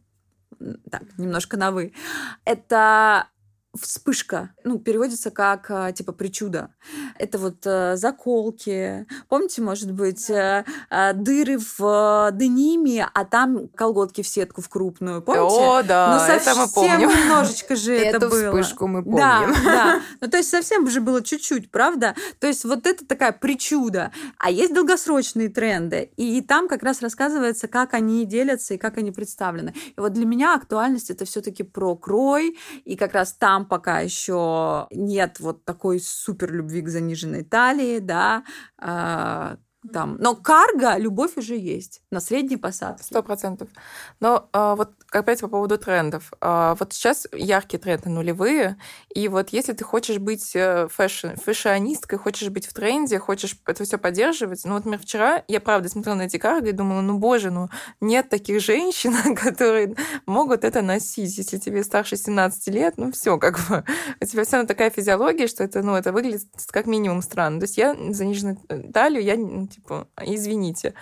[0.89, 1.93] так, немножко на «вы».
[2.45, 3.27] Это
[3.79, 6.69] вспышка, ну, переводится как э, типа причуда.
[7.17, 9.05] Это вот э, заколки.
[9.29, 14.69] Помните, может быть, э, э, дыры в э, дениме, а там колготки в сетку в
[14.69, 15.21] крупную.
[15.21, 15.45] Помните?
[15.45, 17.09] О, да, ну, это мы помним.
[17.09, 18.49] немножечко же это Эту было.
[18.51, 19.17] вспышку мы помним.
[19.17, 20.01] Да, да.
[20.21, 22.15] Ну, то есть совсем же было чуть-чуть, правда?
[22.39, 24.11] То есть вот это такая причуда.
[24.37, 29.11] А есть долгосрочные тренды, и там как раз рассказывается, как они делятся и как они
[29.11, 29.73] представлены.
[29.95, 34.87] И вот для меня актуальность это все-таки про крой, и как раз там пока еще
[34.91, 38.43] нет вот такой супер любви к заниженной талии, да,
[38.77, 39.57] а,
[39.93, 40.17] Там.
[40.19, 43.03] Но карго, любовь уже есть на средней посадке.
[43.03, 43.69] Сто процентов.
[44.19, 46.31] Но а, вот опять по поводу трендов.
[46.41, 48.77] А, вот сейчас яркие тренды нулевые,
[49.13, 53.83] и вот если ты хочешь быть э, fashion, фэшионисткой, хочешь быть в тренде, хочешь это
[53.83, 57.17] все поддерживать, ну вот, например, вчера я правда смотрела на эти карго и думала, ну
[57.17, 57.69] боже, ну
[58.01, 61.37] нет таких женщин, которые могут это носить.
[61.37, 63.83] Если тебе старше 17 лет, ну все, как бы
[64.21, 67.59] у тебя вся такая физиология, что это, ну, это выглядит как минимум странно.
[67.59, 68.57] То есть я заниженную
[68.93, 69.35] талию, я,
[69.75, 70.93] типа, извините.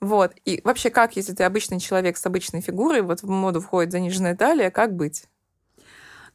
[0.00, 0.32] Вот.
[0.44, 4.36] И вообще, как, если ты обычный человек с обычной фигурой, вот в моду входит заниженная
[4.36, 5.24] талия, как быть?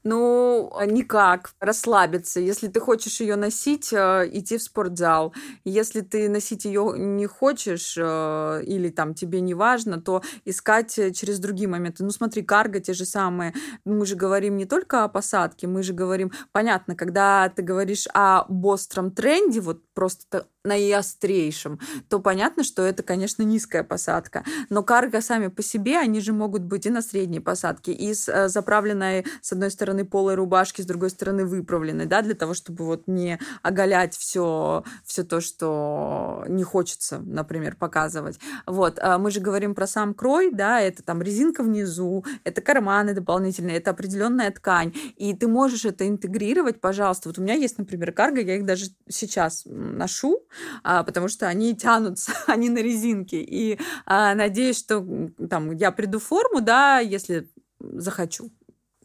[0.04, 1.52] Ну, никак.
[1.60, 2.40] Расслабиться.
[2.40, 5.34] Если ты хочешь ее носить, э, идти в спортзал.
[5.66, 11.12] Если ты носить ее не хочешь э, или там тебе не важно, то искать э,
[11.12, 12.06] через другие моменты.
[12.06, 13.54] Ну, смотри, карго те же самые.
[13.84, 16.32] Мы же говорим не только о посадке, мы же говорим...
[16.54, 23.44] Понятно, когда ты говоришь о остром тренде, вот просто наиострейшем, то понятно, что это, конечно,
[23.44, 24.44] низкая посадка.
[24.70, 28.30] Но карго сами по себе, они же могут быть и на средней посадке, и с
[28.30, 32.86] э, заправленной, с одной стороны, полой рубашки, с другой стороны, выправленной, да, для того, чтобы
[32.86, 38.40] вот не оголять все, все то, что не хочется, например, показывать.
[38.66, 43.14] Вот, а мы же говорим про сам крой, да, это там резинка внизу, это карманы
[43.14, 47.30] дополнительные, это определенная ткань, и ты можешь это интегрировать, пожалуйста.
[47.30, 50.46] Вот у меня есть, например, карго, я их даже сейчас ношу,
[50.84, 53.42] потому что они тянутся, они на резинке.
[53.42, 55.06] И а, надеюсь, что
[55.50, 57.48] там я приду в форму, да, если
[57.80, 58.52] захочу.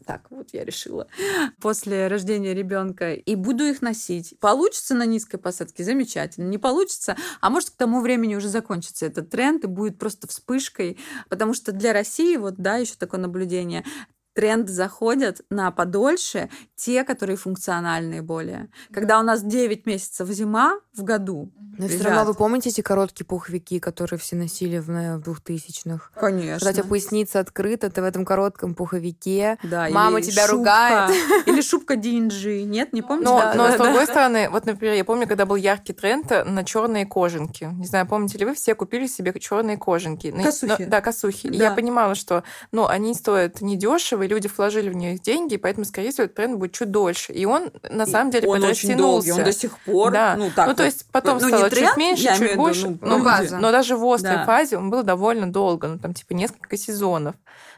[0.05, 1.07] Так, вот я решила.
[1.61, 3.13] После рождения ребенка.
[3.13, 4.37] И буду их носить.
[4.39, 6.49] Получится на низкой посадке, замечательно.
[6.49, 10.97] Не получится, а может к тому времени уже закончится этот тренд и будет просто вспышкой.
[11.29, 13.85] Потому что для России, вот, да, еще такое наблюдение,
[14.33, 18.69] тренд заходят на подольше те, которые функциональные более.
[18.91, 21.51] Когда у нас 9 месяцев зима в году.
[21.77, 26.09] Но все равно вы помните эти короткие пуховики, которые все носили в, в 2000-х?
[26.13, 26.59] Конечно.
[26.59, 31.11] Когда у тебя поясница открыта, ты в этом коротком пуховике, да, мама тебя шубка, ругает.
[31.47, 32.63] Или шубка DNG.
[32.63, 33.31] Нет, не помните?
[33.31, 33.83] Но, да, но да, с да.
[33.85, 37.65] другой стороны, вот, например, я помню, когда был яркий тренд на черные кожанки.
[37.73, 40.31] Не знаю, помните ли вы, все купили себе черные кожанки.
[40.31, 40.83] Косухи.
[40.83, 41.49] но- да, косухи.
[41.49, 41.55] Да.
[41.55, 45.85] я понимала, что ну, они стоят недешево, и люди вложили в них деньги, и поэтому,
[45.85, 47.33] скорее всего, этот тренд будет чуть дольше.
[47.33, 50.11] И он, на самом деле, он очень долгий, он до сих пор.
[50.11, 50.35] Да.
[50.37, 52.87] Ну, так ну, то есть потом Ну, стало тренд, чуть меньше, чуть имею виду, больше.
[52.89, 53.57] ну, Ну, ну, база.
[53.57, 54.45] но даже в острой Да.
[54.45, 57.35] фазе он был довольно долго, ну, там, типа, несколько сезонов.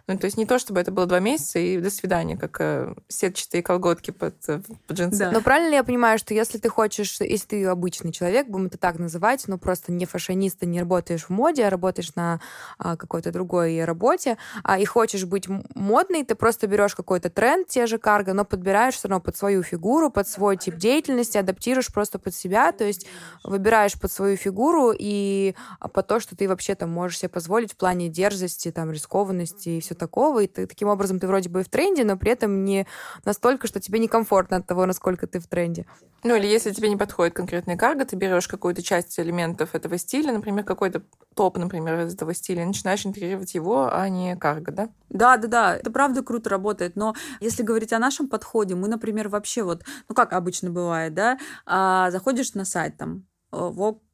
[0.08, 2.94] Ну, то есть не то, чтобы это было два месяца и до свидания, как э,
[3.08, 5.18] сетчатые колготки под, э, под джинсы.
[5.18, 5.32] Да.
[5.32, 8.78] Но правильно ли я понимаю, что если ты хочешь, если ты обычный человек, будем это
[8.78, 12.40] так называть, но просто не фашинист, и не работаешь в моде, а работаешь на
[12.78, 17.88] а, какой-то другой работе, а, и хочешь быть модной, ты просто берешь какой-то тренд, те
[17.88, 22.20] же карго, но подбираешь все равно под свою фигуру, под свой тип деятельности, адаптируешь просто
[22.20, 23.08] под себя, то есть
[23.44, 27.74] выбираешь под свою фигуру и а, под то, что ты вообще там можешь себе позволить
[27.74, 31.62] в плане дерзости, там, рискованности и все такого, и ты, таким образом ты вроде бы
[31.62, 32.86] и в тренде, но при этом не
[33.24, 35.86] настолько, что тебе некомфортно от того, насколько ты в тренде.
[36.24, 40.32] Ну, или если тебе не подходит конкретный карго, ты берешь какую-то часть элементов этого стиля,
[40.34, 41.04] например, какой-то
[41.36, 44.90] топ, например, из этого стиля, и начинаешь интегрировать его, а не карго, да?
[45.10, 49.30] Да, да, да, это правда круто работает, но если говорить о нашем подходе, мы, например,
[49.30, 53.26] вообще вот, ну как обычно бывает, да, а, заходишь на сайт там,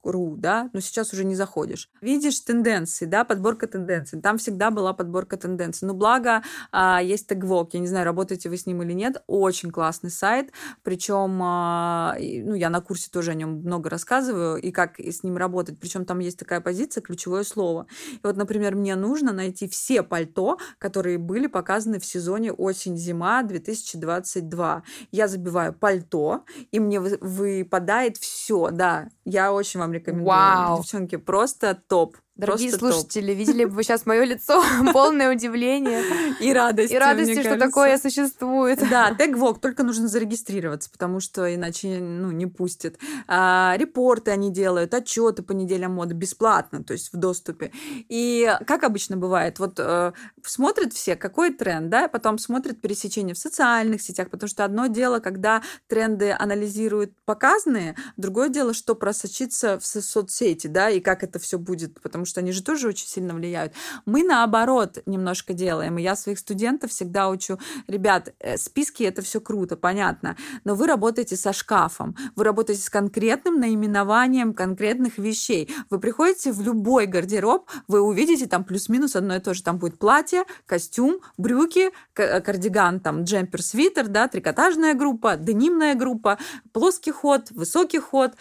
[0.03, 1.89] Vogue.ru, да, но сейчас уже не заходишь.
[2.01, 4.21] Видишь тенденции, да, подборка тенденций.
[4.21, 5.87] Там всегда была подборка тенденций.
[5.87, 7.69] Но благо а, есть тег Vogue.
[7.73, 9.23] Я не знаю, работаете вы с ним или нет.
[9.27, 10.51] Очень классный сайт.
[10.83, 15.37] Причем, а, ну, я на курсе тоже о нем много рассказываю, и как с ним
[15.37, 15.79] работать.
[15.79, 17.87] Причем там есть такая позиция, ключевое слово.
[18.13, 24.83] И вот, например, мне нужно найти все пальто, которые были показаны в сезоне осень-зима 2022.
[25.11, 28.69] Я забиваю пальто, и мне вы- выпадает все.
[28.71, 30.27] Да, я очень вам рекомендую.
[30.27, 30.77] Вау.
[30.77, 32.17] Девчонки, просто топ.
[32.35, 32.93] Дорогие просто топ.
[32.93, 34.63] слушатели, видели бы вы сейчас мое лицо,
[34.93, 36.01] полное удивление
[36.39, 36.91] И радость.
[36.93, 38.79] и радости, что такое существует.
[38.89, 42.97] Да, тег Vogue, только нужно зарегистрироваться, потому что иначе ну, не пустят.
[43.27, 47.71] А, репорты они делают, отчеты по неделям моды бесплатно, то есть в доступе.
[48.09, 50.13] И как обычно бывает, вот э,
[50.43, 55.19] смотрят все, какой тренд, да, потом смотрят пересечения в социальных сетях, потому что одно дело,
[55.19, 61.37] когда тренды анализируют показанные, другое дело, что просочится в со- соцсети, да, и как это
[61.37, 63.73] все будет, потому что они же тоже очень сильно влияют.
[64.05, 65.97] Мы наоборот немножко делаем.
[65.97, 71.35] Я своих студентов всегда учу, ребят, э, списки это все круто, понятно, но вы работаете
[71.35, 75.73] со шкафом, вы работаете с конкретным наименованием конкретных вещей.
[75.89, 79.63] Вы приходите в любой гардероб, вы увидите там плюс-минус одно и то же.
[79.63, 86.37] Там будет платье, костюм, брюки, э, кардиган, там джемпер, свитер, да, трикотажная группа, денимная группа,
[86.71, 88.33] плоский ход, высокий ход,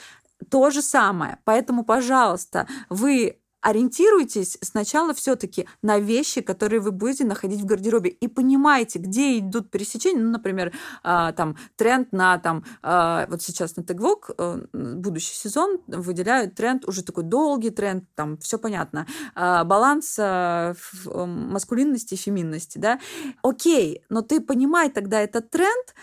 [0.49, 1.39] то же самое.
[1.45, 8.29] Поэтому, пожалуйста, вы ориентируйтесь сначала все-таки на вещи, которые вы будете находить в гардеробе, и
[8.29, 10.23] понимайте, где идут пересечения.
[10.23, 15.81] Ну, например, а, там тренд на там а, вот сейчас на Тегвок э, будущий сезон
[15.87, 22.79] выделяют тренд уже такой долгий тренд, там все понятно, а, баланс э, маскулинности и феминности,
[22.79, 23.01] да.
[23.43, 25.95] Окей, но ты понимай тогда этот тренд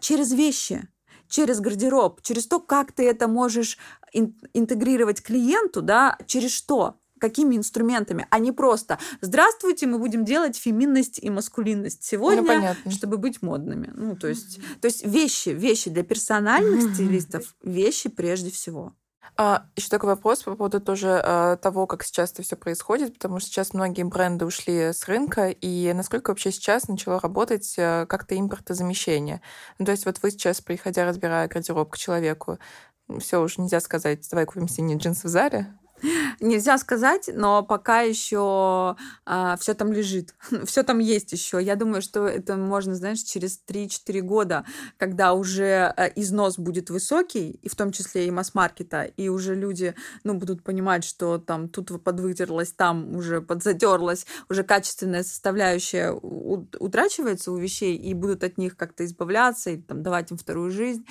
[0.00, 0.88] через вещи
[1.32, 3.78] через гардероб, через то, как ты это можешь
[4.12, 6.96] интегрировать клиенту, да, через что?
[7.22, 13.16] какими инструментами, а не просто «Здравствуйте, мы будем делать феминность и маскулинность сегодня, ну, чтобы
[13.16, 13.92] быть модными».
[13.94, 18.92] Ну, то есть, то есть вещи, вещи для персональных стилистов, вещи прежде всего.
[19.36, 23.40] А, еще такой вопрос по поводу тоже а, того, как сейчас это все происходит, потому
[23.40, 28.38] что сейчас многие бренды ушли с рынка, и насколько вообще сейчас начало работать а, как-то
[28.38, 29.40] импортозамещение.
[29.78, 32.58] Ну, то есть вот вы сейчас, приходя, разбирая гардероб к человеку,
[33.20, 35.66] все уже нельзя сказать, давай купим синие джинсы в Заре,
[36.42, 40.34] Нельзя сказать, но пока еще а, все там лежит,
[40.64, 41.62] все там есть еще.
[41.62, 44.64] Я думаю, что это можно, знаешь, через 3-4 года,
[44.96, 49.94] когда уже э, износ будет высокий, и в том числе и масс-маркета, и уже люди,
[50.24, 57.56] ну, будут понимать, что там тут подвытерлось, там уже подзатерлось, уже качественная составляющая утрачивается у
[57.56, 61.06] вещей, и будут от них как-то избавляться, и там давать им вторую жизнь.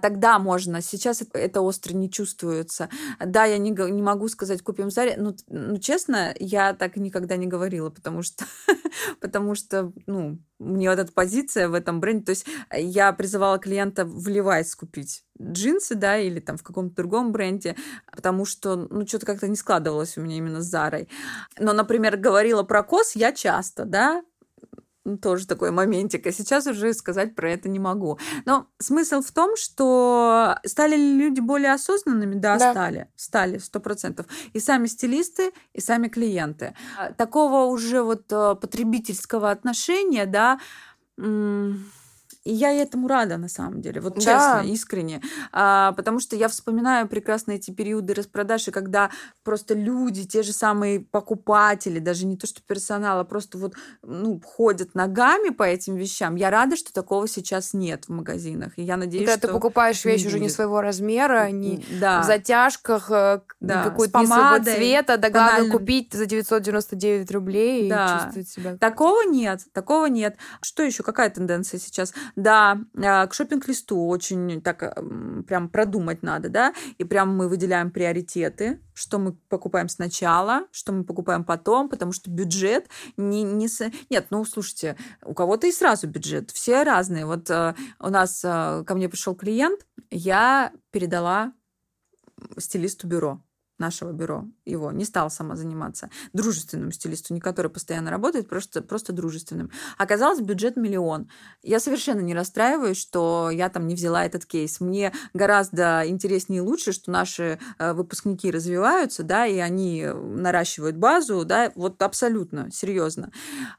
[0.00, 0.80] Тогда можно.
[0.80, 2.88] Сейчас это остро не чувствуется.
[3.18, 5.16] Да, я не, не могу сказать, купим Заре.
[5.16, 8.44] Ну, ну, честно, я так никогда не говорила, потому что,
[9.20, 14.04] потому что, ну, мне вот эта позиция в этом бренде, то есть я призывала клиента
[14.04, 17.74] в Levi's купить джинсы, да, или там в каком-то другом бренде,
[18.12, 21.08] потому что, ну, что-то как-то не складывалось у меня именно с Зарой.
[21.58, 24.22] Но, например, говорила про кос я часто, да,
[25.22, 26.26] тоже такой моментик.
[26.26, 28.18] А сейчас уже сказать про это не могу.
[28.44, 32.34] Но смысл в том, что стали ли люди более осознанными?
[32.34, 32.72] Да, да.
[32.72, 33.08] стали.
[33.16, 34.26] Стали, сто процентов.
[34.52, 36.74] И сами стилисты, и сами клиенты.
[36.98, 40.58] А, такого уже вот э, потребительского отношения, да,
[42.46, 44.62] и я этому рада, на самом деле, вот честно, да.
[44.62, 45.20] искренне.
[45.52, 49.10] А, потому что я вспоминаю прекрасно эти периоды распродажи, когда
[49.42, 54.40] просто люди, те же самые покупатели, даже не то что персонал, а просто вот ну,
[54.40, 56.36] ходят ногами по этим вещам.
[56.36, 58.78] Я рада, что такого сейчас нет в магазинах.
[58.78, 62.22] И я надеюсь, Когда что ты покупаешь вещь уже не своего размера, не да.
[62.22, 63.82] в затяжках, э, да.
[63.82, 68.04] какой-то не своего цвета, догадываю купить за 999 рублей да.
[68.06, 68.76] и чувствовать себя.
[68.76, 70.36] Такого нет, такого нет.
[70.60, 71.02] Что еще?
[71.02, 72.14] Какая тенденция сейчас?
[72.36, 74.94] Да, а, к шопинг-листу очень так
[75.46, 81.04] прям продумать надо, да, и прям мы выделяем приоритеты, что мы покупаем сначала, что мы
[81.04, 83.42] покупаем потом, потому что бюджет не...
[83.42, 83.90] не с...
[84.10, 87.24] Нет, ну, слушайте, у кого-то и сразу бюджет, все разные.
[87.24, 91.54] Вот э, у нас ко мне пришел клиент, я передала
[92.58, 93.40] стилисту бюро
[93.78, 99.12] нашего бюро, его, не стал сама заниматься, дружественным стилисту, не который постоянно работает, просто, просто
[99.12, 99.70] дружественным.
[99.98, 101.28] Оказалось, бюджет миллион.
[101.62, 104.80] Я совершенно не расстраиваюсь, что я там не взяла этот кейс.
[104.80, 111.44] Мне гораздо интереснее и лучше, что наши э, выпускники развиваются, да, и они наращивают базу,
[111.44, 113.30] да, вот абсолютно, серьезно.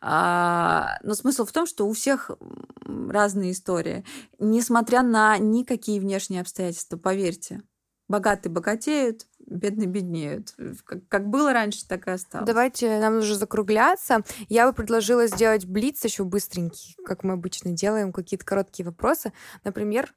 [0.01, 2.31] А, но смысл в том, что у всех
[2.85, 4.05] разные истории.
[4.39, 7.61] Несмотря на никакие внешние обстоятельства, поверьте,
[8.07, 10.53] богатые богатеют, бедные беднеют.
[10.83, 12.45] Как, как было раньше, так и осталось.
[12.45, 14.21] Давайте, нам нужно закругляться.
[14.49, 19.33] Я бы предложила сделать блиц еще быстренький, как мы обычно делаем, какие-то короткие вопросы.
[19.63, 20.13] Например,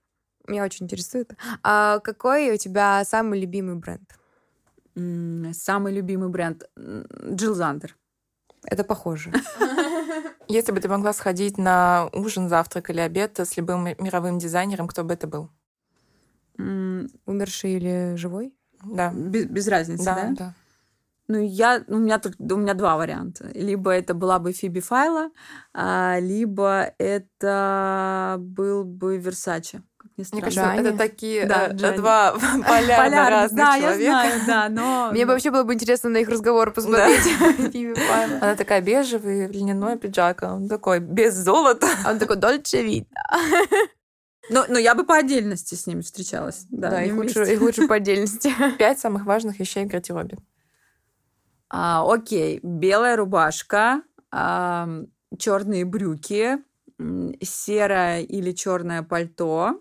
[0.47, 4.19] меня очень интересует, а какой у тебя самый любимый бренд?
[5.55, 7.97] Самый любимый бренд Джилл Зандер.
[8.65, 9.33] Это похоже.
[10.49, 15.05] Если бы ты могла сходить на ужин, завтрак или обед с любым мировым дизайнером, кто
[15.05, 15.49] бы это был?
[16.59, 18.53] Умерший или живой?
[18.85, 19.13] Да.
[19.13, 20.15] Без, без разницы, да?
[20.15, 20.55] Да, да.
[21.29, 23.49] Ну, я, у, меня, у меня два варианта.
[23.55, 25.31] Либо это была бы Фиби Файла,
[25.73, 29.83] а, либо это был бы Версаче.
[30.33, 30.81] Мне кажется, Джанни.
[30.81, 34.03] это такие да, э, два полярно, полярно разных да, человека.
[34.03, 35.11] Я знаю, да, но...
[35.13, 37.27] Мне вообще было бы интересно на их разговор посмотреть.
[38.43, 41.89] Она такая бежевый, льняной пиджак, он такой без золота.
[42.07, 43.17] Он такой дольче видно.
[44.51, 46.67] Но, но я бы по отдельности с ними встречалась.
[46.71, 48.53] Да, да их, лучше, их лучше по отдельности.
[48.79, 50.39] Пять самых важных вещей в гардеробе.
[51.69, 54.89] А, окей, белая рубашка, а,
[55.39, 56.59] черные брюки,
[57.41, 59.81] серое или черное пальто.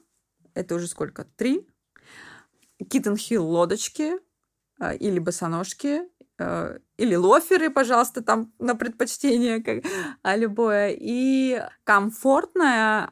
[0.54, 1.26] Это уже сколько?
[1.36, 1.68] Три.
[2.90, 4.14] Киттен Хилл лодочки
[4.80, 6.04] а, или босоножки.
[6.40, 9.84] А, или лоферы, пожалуйста, там на предпочтение как,
[10.22, 10.96] а любое.
[11.00, 13.12] И комфортная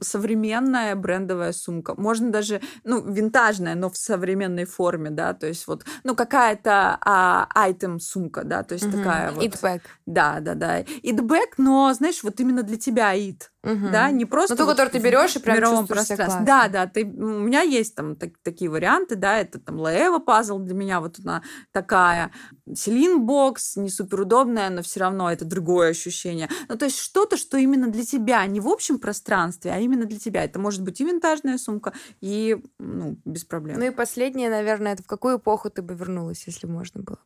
[0.00, 1.94] современная брендовая сумка.
[1.96, 7.46] Можно даже, ну, винтажная, но в современной форме, да, то есть вот, ну, какая-то а,
[7.54, 8.96] айтем сумка, да, то есть mm-hmm.
[8.96, 9.44] такая вот.
[9.44, 9.80] Bag.
[10.06, 10.80] Да, да, да.
[10.80, 13.90] Bag, но, знаешь, вот именно для тебя it, угу.
[13.92, 14.54] да, не просто...
[14.54, 16.42] Ну, ту, вот которую ты берешь и прям мировом пространстве.
[16.46, 20.58] Да, да, ты, у меня есть там так, такие варианты, да, это там Лаева пазл
[20.58, 22.30] для меня, вот она такая,
[22.74, 26.48] Селин бокс, не супер удобная, но все равно это другое ощущение.
[26.68, 30.18] Ну, то есть что-то, что именно для тебя, не в общем пространстве, а именно для
[30.18, 30.44] тебя.
[30.44, 33.78] Это может быть и винтажная сумка, и, ну, без проблем.
[33.78, 37.18] Ну и последнее, наверное, это в какую эпоху ты бы вернулась, если можно было?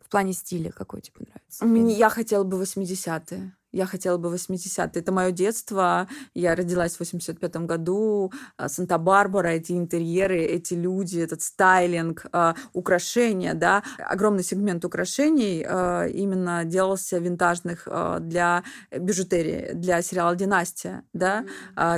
[0.00, 1.98] В плане стиля какой тебе нравится?
[1.98, 3.54] Я хотела бы 80-е.
[3.72, 5.00] Я хотела бы 80-е.
[5.00, 6.08] Это мое детство.
[6.34, 8.32] Я родилась в 85 году.
[8.56, 13.82] А, Санта-Барбара, эти интерьеры, эти люди, этот стайлинг, а, украшения, да.
[13.98, 17.86] Огромный сегмент украшений а, именно делался винтажных
[18.20, 21.44] для бижутерии, для сериала «Династия», да.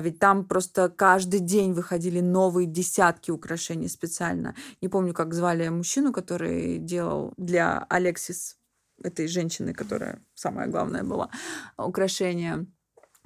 [0.01, 4.55] Ведь там просто каждый день выходили новые десятки украшений специально.
[4.81, 8.57] Не помню, как звали мужчину, который делал для Алексис
[9.05, 11.31] этой женщины, которая самая главная была,
[11.77, 12.67] украшение.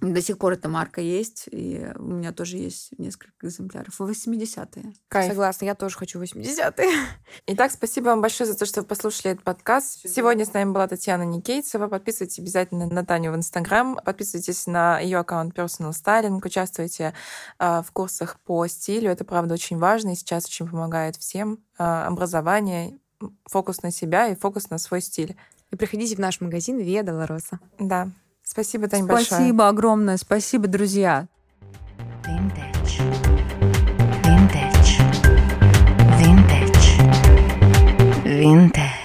[0.00, 3.98] До сих пор эта марка есть, и у меня тоже есть несколько экземпляров.
[3.98, 4.92] 80-е.
[5.08, 5.30] Кайф.
[5.30, 6.90] Согласна, я тоже хочу 80-е.
[7.46, 10.06] Итак, спасибо вам большое за то, что вы послушали этот подкаст.
[10.06, 11.88] Сегодня с нами была Татьяна Никейцева.
[11.88, 17.14] Подписывайтесь обязательно на Таню в Инстаграм, подписывайтесь на ее аккаунт Personal Styling, участвуйте
[17.58, 19.10] э, в курсах по стилю.
[19.10, 21.64] Это, правда, очень важно и сейчас очень помогает всем.
[21.78, 22.98] Э, образование,
[23.46, 25.36] фокус на себя и фокус на свой стиль.
[25.76, 27.60] И приходите в наш магазин Виа Долороса.
[27.78, 28.08] Да.
[28.42, 29.26] Спасибо, Таня, большое.
[29.26, 30.16] Спасибо огромное.
[30.16, 31.28] Спасибо, друзья.
[32.24, 33.02] Vintage.
[34.24, 35.02] Vintage.
[36.18, 36.88] Vintage.
[38.24, 38.95] Vintage.